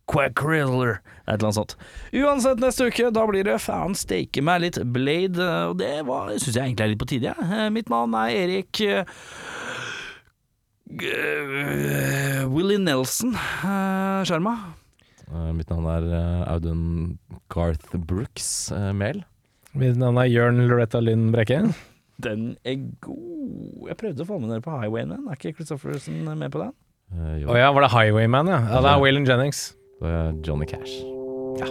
[0.08, 0.98] Quack Grizzler.
[0.98, 1.74] Det er et eller annet sånt.
[2.16, 5.92] Uansett, neste uke, da blir det faen steike meg litt Blade, og det
[6.40, 7.48] syns jeg egentlig er litt på tide, jeg.
[7.52, 9.04] Eh, Mitt navn er Erik eh,
[12.48, 14.56] Willy Nelson eh, Sjarma.
[15.52, 16.06] Mitt navn er
[16.48, 17.18] Audun
[17.52, 19.20] Garth Brooks eh, Mehl.
[19.76, 21.66] Mitt navn er Jørn Loretta Lynn Brekke.
[22.24, 23.88] Den er god.
[23.92, 25.28] Jeg prøvde å få med dere på Highwayman.
[25.28, 26.72] Er ikke Christofferson med på den?
[27.12, 28.60] Uh, ja, var det Highwayman, ja?
[28.70, 29.76] ja det er Waylon Jennings.
[30.00, 30.92] Det er Johnny Cash.
[31.58, 31.64] Ja.